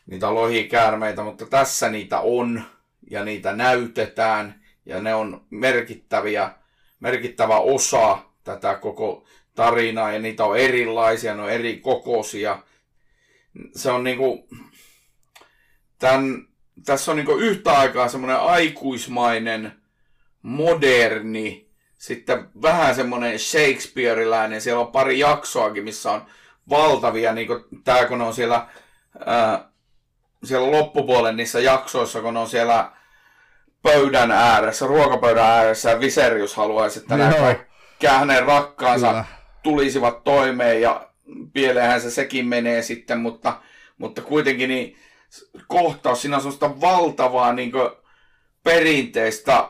[0.05, 2.63] niitä lohikäärmeitä, mutta tässä niitä on
[3.11, 6.51] ja niitä näytetään ja ne on merkittäviä,
[6.99, 12.63] merkittävä osa tätä koko tarinaa ja niitä on erilaisia, ne on eri kokoisia.
[13.75, 14.47] Se on niinku,
[15.99, 16.47] tämän,
[16.85, 19.80] tässä on niinku yhtä aikaa semmoinen aikuismainen,
[20.41, 26.25] moderni, sitten vähän semmoinen Shakespeareläinen, siellä on pari jaksoakin, missä on
[26.69, 28.67] valtavia, niin kuin tämä kun on siellä,
[29.25, 29.69] ää,
[30.43, 32.91] siellä loppupuolen niissä jaksoissa, kun on siellä
[33.83, 39.25] pöydän ääressä, ruokapöydän ääressä ja Viserius haluaisi, että nämä kaikki hänen rakkaansa Kyllä.
[39.63, 41.09] tulisivat toimeen ja
[41.53, 43.61] pieleenhän se sekin menee sitten, mutta,
[43.97, 44.97] mutta kuitenkin niin
[45.67, 47.71] kohtaus, siinä on sellaista valtavaa niin
[48.63, 49.69] perinteistä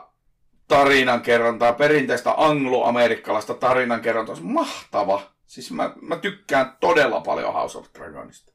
[0.76, 4.34] tarinankerrontaa, perinteistä angloamerikkalaista tarinankerrontaa.
[4.34, 5.22] Se on mahtava.
[5.46, 8.52] Siis mä, mä tykkään todella paljon House of Dragonista.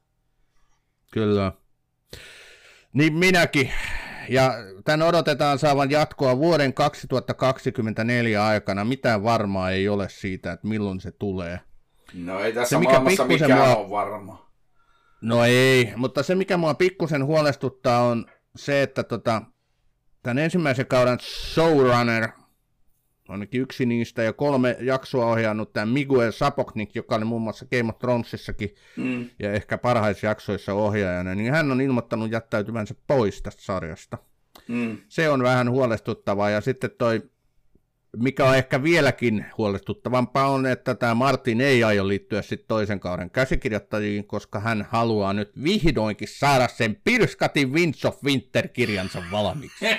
[1.12, 1.52] Kyllä.
[2.92, 3.72] Niin minäkin.
[4.28, 4.52] Ja
[4.84, 8.84] tämän odotetaan saavan jatkoa vuoden 2024 aikana.
[8.84, 11.60] Mitään varmaa ei ole siitä, että milloin se tulee.
[12.14, 14.48] No ei tässä Se, mikä maailmassa mikään mua- ole varma.
[15.20, 19.42] No ei, mutta se mikä mua pikkusen huolestuttaa on se, että tota,
[20.22, 22.28] tämän ensimmäisen kauden showrunner
[23.28, 27.90] ainakin yksi niistä, ja kolme jaksoa ohjannut tämä Miguel Sapoknik, joka oli muun muassa Game
[27.90, 29.30] of Thronesissakin, Mm.
[29.38, 34.18] ja ehkä parhaissa jaksoissa ohjaajana, niin hän on ilmoittanut jättäytyvänsä pois tästä sarjasta.
[34.68, 34.98] Mm.
[35.08, 37.22] Se on vähän huolestuttavaa, ja sitten toi,
[38.22, 43.30] mikä on ehkä vieläkin huolestuttavampaa on, että tämä Martin ei aio liittyä sitten toisen kauden
[43.30, 49.86] käsikirjoittajiin, koska hän haluaa nyt vihdoinkin saada sen Pirskatin Winds of Winter-kirjansa valmiiksi.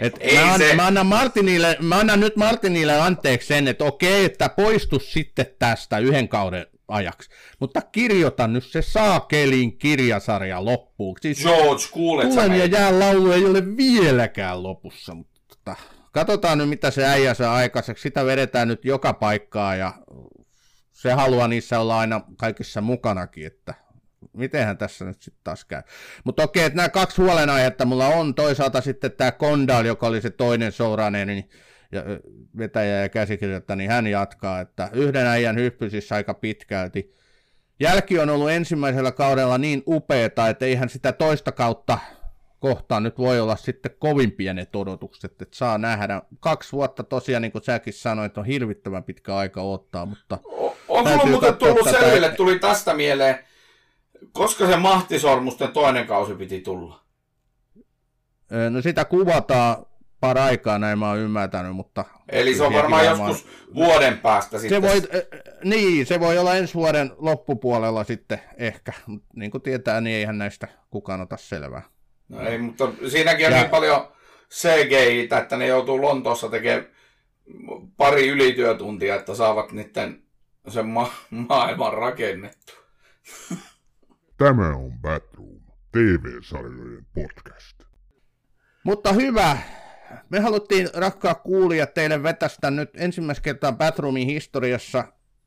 [0.00, 3.84] Et Ei mä, an, se- mä, annan Martinille, mä annan nyt Martinille anteeksi sen, että
[3.84, 7.30] okei, että poistu sitten tästä yhden kauden ajaksi.
[7.60, 11.16] Mutta kirjoita nyt se saakelin kirjasarja loppuun.
[11.20, 15.76] Siis George, kuulet sä Tulen ja jään laulu ei ole vieläkään lopussa, mutta tota,
[16.10, 18.02] katsotaan nyt mitä se äijä saa aikaiseksi.
[18.02, 19.92] Sitä vedetään nyt joka paikkaa ja
[20.92, 23.74] se haluaa niissä olla aina kaikissa mukanakin, että
[24.32, 25.82] mitenhän tässä nyt sitten taas käy.
[26.24, 28.34] Mutta okei, että nämä kaksi huolenaihetta mulla on.
[28.34, 31.50] Toisaalta sitten tämä Kondal, joka oli se toinen Souranen, niin
[31.92, 32.02] ja
[32.58, 37.14] vetäjä ja käsikirjoittaja, niin hän jatkaa, että yhden äijän hyppysissä aika pitkälti.
[37.80, 41.98] Jälki on ollut ensimmäisellä kaudella niin upeeta, että eihän sitä toista kautta
[42.60, 46.22] kohtaan nyt voi olla sitten kovin pienet odotukset, että saa nähdä.
[46.40, 51.08] Kaksi vuotta tosiaan, niin kuin säkin sanoit, on hirvittävän pitkä aika ottaa, mutta O- On
[51.08, 52.00] sulla muuten tullut tätä.
[52.00, 53.38] selville, tuli tästä mieleen,
[54.32, 57.00] koska se mahtisormusten toinen kausi piti tulla?
[58.70, 59.86] no sitä kuvataan
[60.20, 62.04] paraikaa, näin mä oon ymmärtänyt, mutta...
[62.28, 64.82] Eli se on varmaan joskus vuoden päästä sitten.
[64.82, 65.02] Se voi,
[65.64, 68.92] niin, se voi olla ensi vuoden loppupuolella sitten ehkä.
[69.36, 71.82] Niin kuin tietää, niin eihän näistä kukaan ota selvää.
[72.30, 74.08] No ei, mutta siinäkin on Ja- niin paljon
[74.50, 76.86] cgi että ne joutuu Lontoossa tekemään
[77.96, 80.22] pari ylityötuntia, että saavat niiden
[80.68, 82.72] sen ma- maailman rakennettu.
[84.36, 85.60] Tämä on Batroom,
[85.92, 87.80] TV-sarjojen podcast.
[88.84, 89.58] Mutta hyvä.
[90.28, 95.04] Me haluttiin, rakkaat kuulijat, teille vetästä nyt ensimmäistä kertaa Batroomin historiassa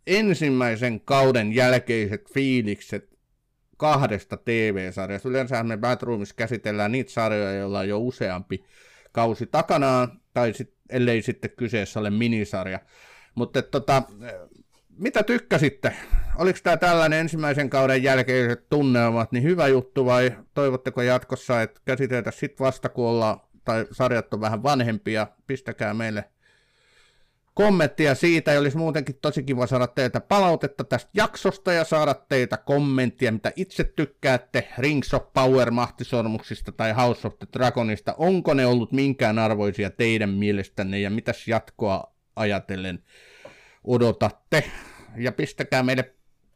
[0.08, 3.13] ensimmäisen kauden jälkeiset fiilikset
[3.84, 5.30] kahdesta TV-sarjasta.
[5.30, 8.66] Yleensä me Batroomissa käsitellään niitä sarjoja, joilla on jo useampi
[9.12, 12.80] kausi takanaan, tai sit, ellei sitten kyseessä ole minisarja.
[13.36, 14.04] Mutta tota,
[14.98, 15.96] mitä tykkäsitte?
[16.36, 22.40] Oliko tämä tällainen ensimmäisen kauden jälkeiset tunnelmat niin hyvä juttu vai toivotteko jatkossa, että käsiteltäisiin
[22.40, 26.24] sitten vasta kun ollaan, tai sarjat on vähän vanhempia, pistäkää meille
[27.54, 32.58] kommenttia siitä, ja olisi muutenkin tosi kiva saada teiltä palautetta tästä jaksosta ja saada teiltä
[32.58, 38.16] kommenttia, mitä itse tykkäätte Rings of Power mahtisormuksista tai House of the Dragonista.
[38.18, 43.04] Onko ne ollut minkään arvoisia teidän mielestänne ja mitäs jatkoa ajatellen
[43.84, 44.64] odotatte?
[45.18, 46.14] Ja pistäkää meille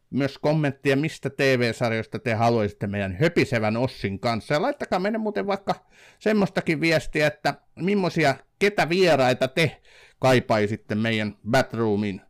[0.09, 4.53] myös kommenttia, mistä TV-sarjoista te haluaisitte meidän höpisevän Ossin kanssa.
[4.53, 5.75] Ja laittakaa meille muuten vaikka
[6.19, 9.81] semmoistakin viestiä, että millaisia, ketä vieraita te
[10.20, 12.22] kaipaisitte meidän Batroomin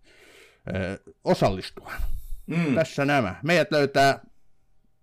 [0.75, 1.91] ö, osallistua.
[2.47, 2.75] Mm.
[2.75, 3.35] Tässä nämä.
[3.43, 4.19] Meidät löytää,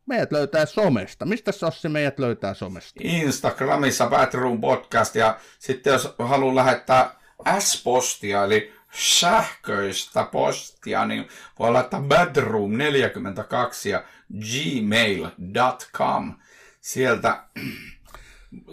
[0.06, 1.24] meidät löytää somesta.
[1.24, 3.00] Mistä Sossi meidät löytää somesta?
[3.04, 7.14] Instagramissa Batroom Podcast ja sitten jos haluaa lähettää
[7.58, 11.28] S-postia eli sähköistä postia, niin
[11.58, 16.34] voi laittaa badroom42 ja gmail.com.
[16.80, 17.44] Sieltä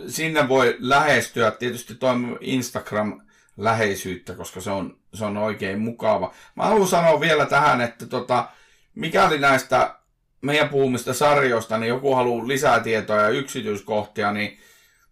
[0.08, 3.22] sinne voi lähestyä tietysti tuo Instagram
[3.58, 6.34] läheisyyttä, koska se on, se on oikein mukava.
[6.56, 8.50] Mä haluan sanoa vielä tähän, että tota,
[8.96, 9.96] mikäli näistä
[10.42, 14.60] meidän puhumista sarjoista, niin joku haluaa lisää tietoa ja yksityiskohtia, niin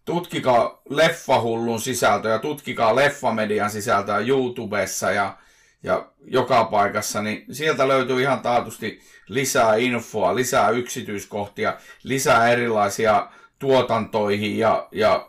[0.05, 5.37] tutkikaa Leffahullun sisältöä, tutkikaa Leffamedian sisältöä YouTubessa ja,
[5.83, 13.27] ja joka paikassa, niin sieltä löytyy ihan taatusti lisää infoa, lisää yksityiskohtia, lisää erilaisia
[13.59, 15.28] tuotantoihin ja, ja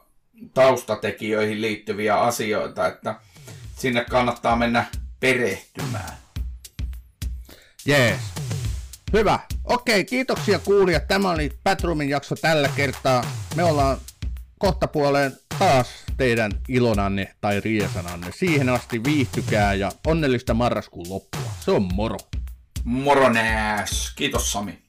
[0.55, 3.15] taustatekijöihin liittyviä asioita, että
[3.77, 4.87] sinne kannattaa mennä
[5.21, 6.13] perehtymään.
[7.87, 8.21] Jees.
[9.13, 9.39] Hyvä.
[9.65, 11.09] Okei, kiitoksia kuulijat.
[11.09, 13.25] Tämä oli Batroomin jakso tällä kertaa.
[13.57, 13.99] Me ollaan
[14.59, 18.27] kohta puoleen taas teidän ilonanne tai riesananne.
[18.37, 21.51] Siihen asti viihtykää ja onnellista marraskuun loppua.
[21.61, 22.19] Se on moro.
[22.85, 24.13] Moronääs.
[24.17, 24.83] Kiitos Sami.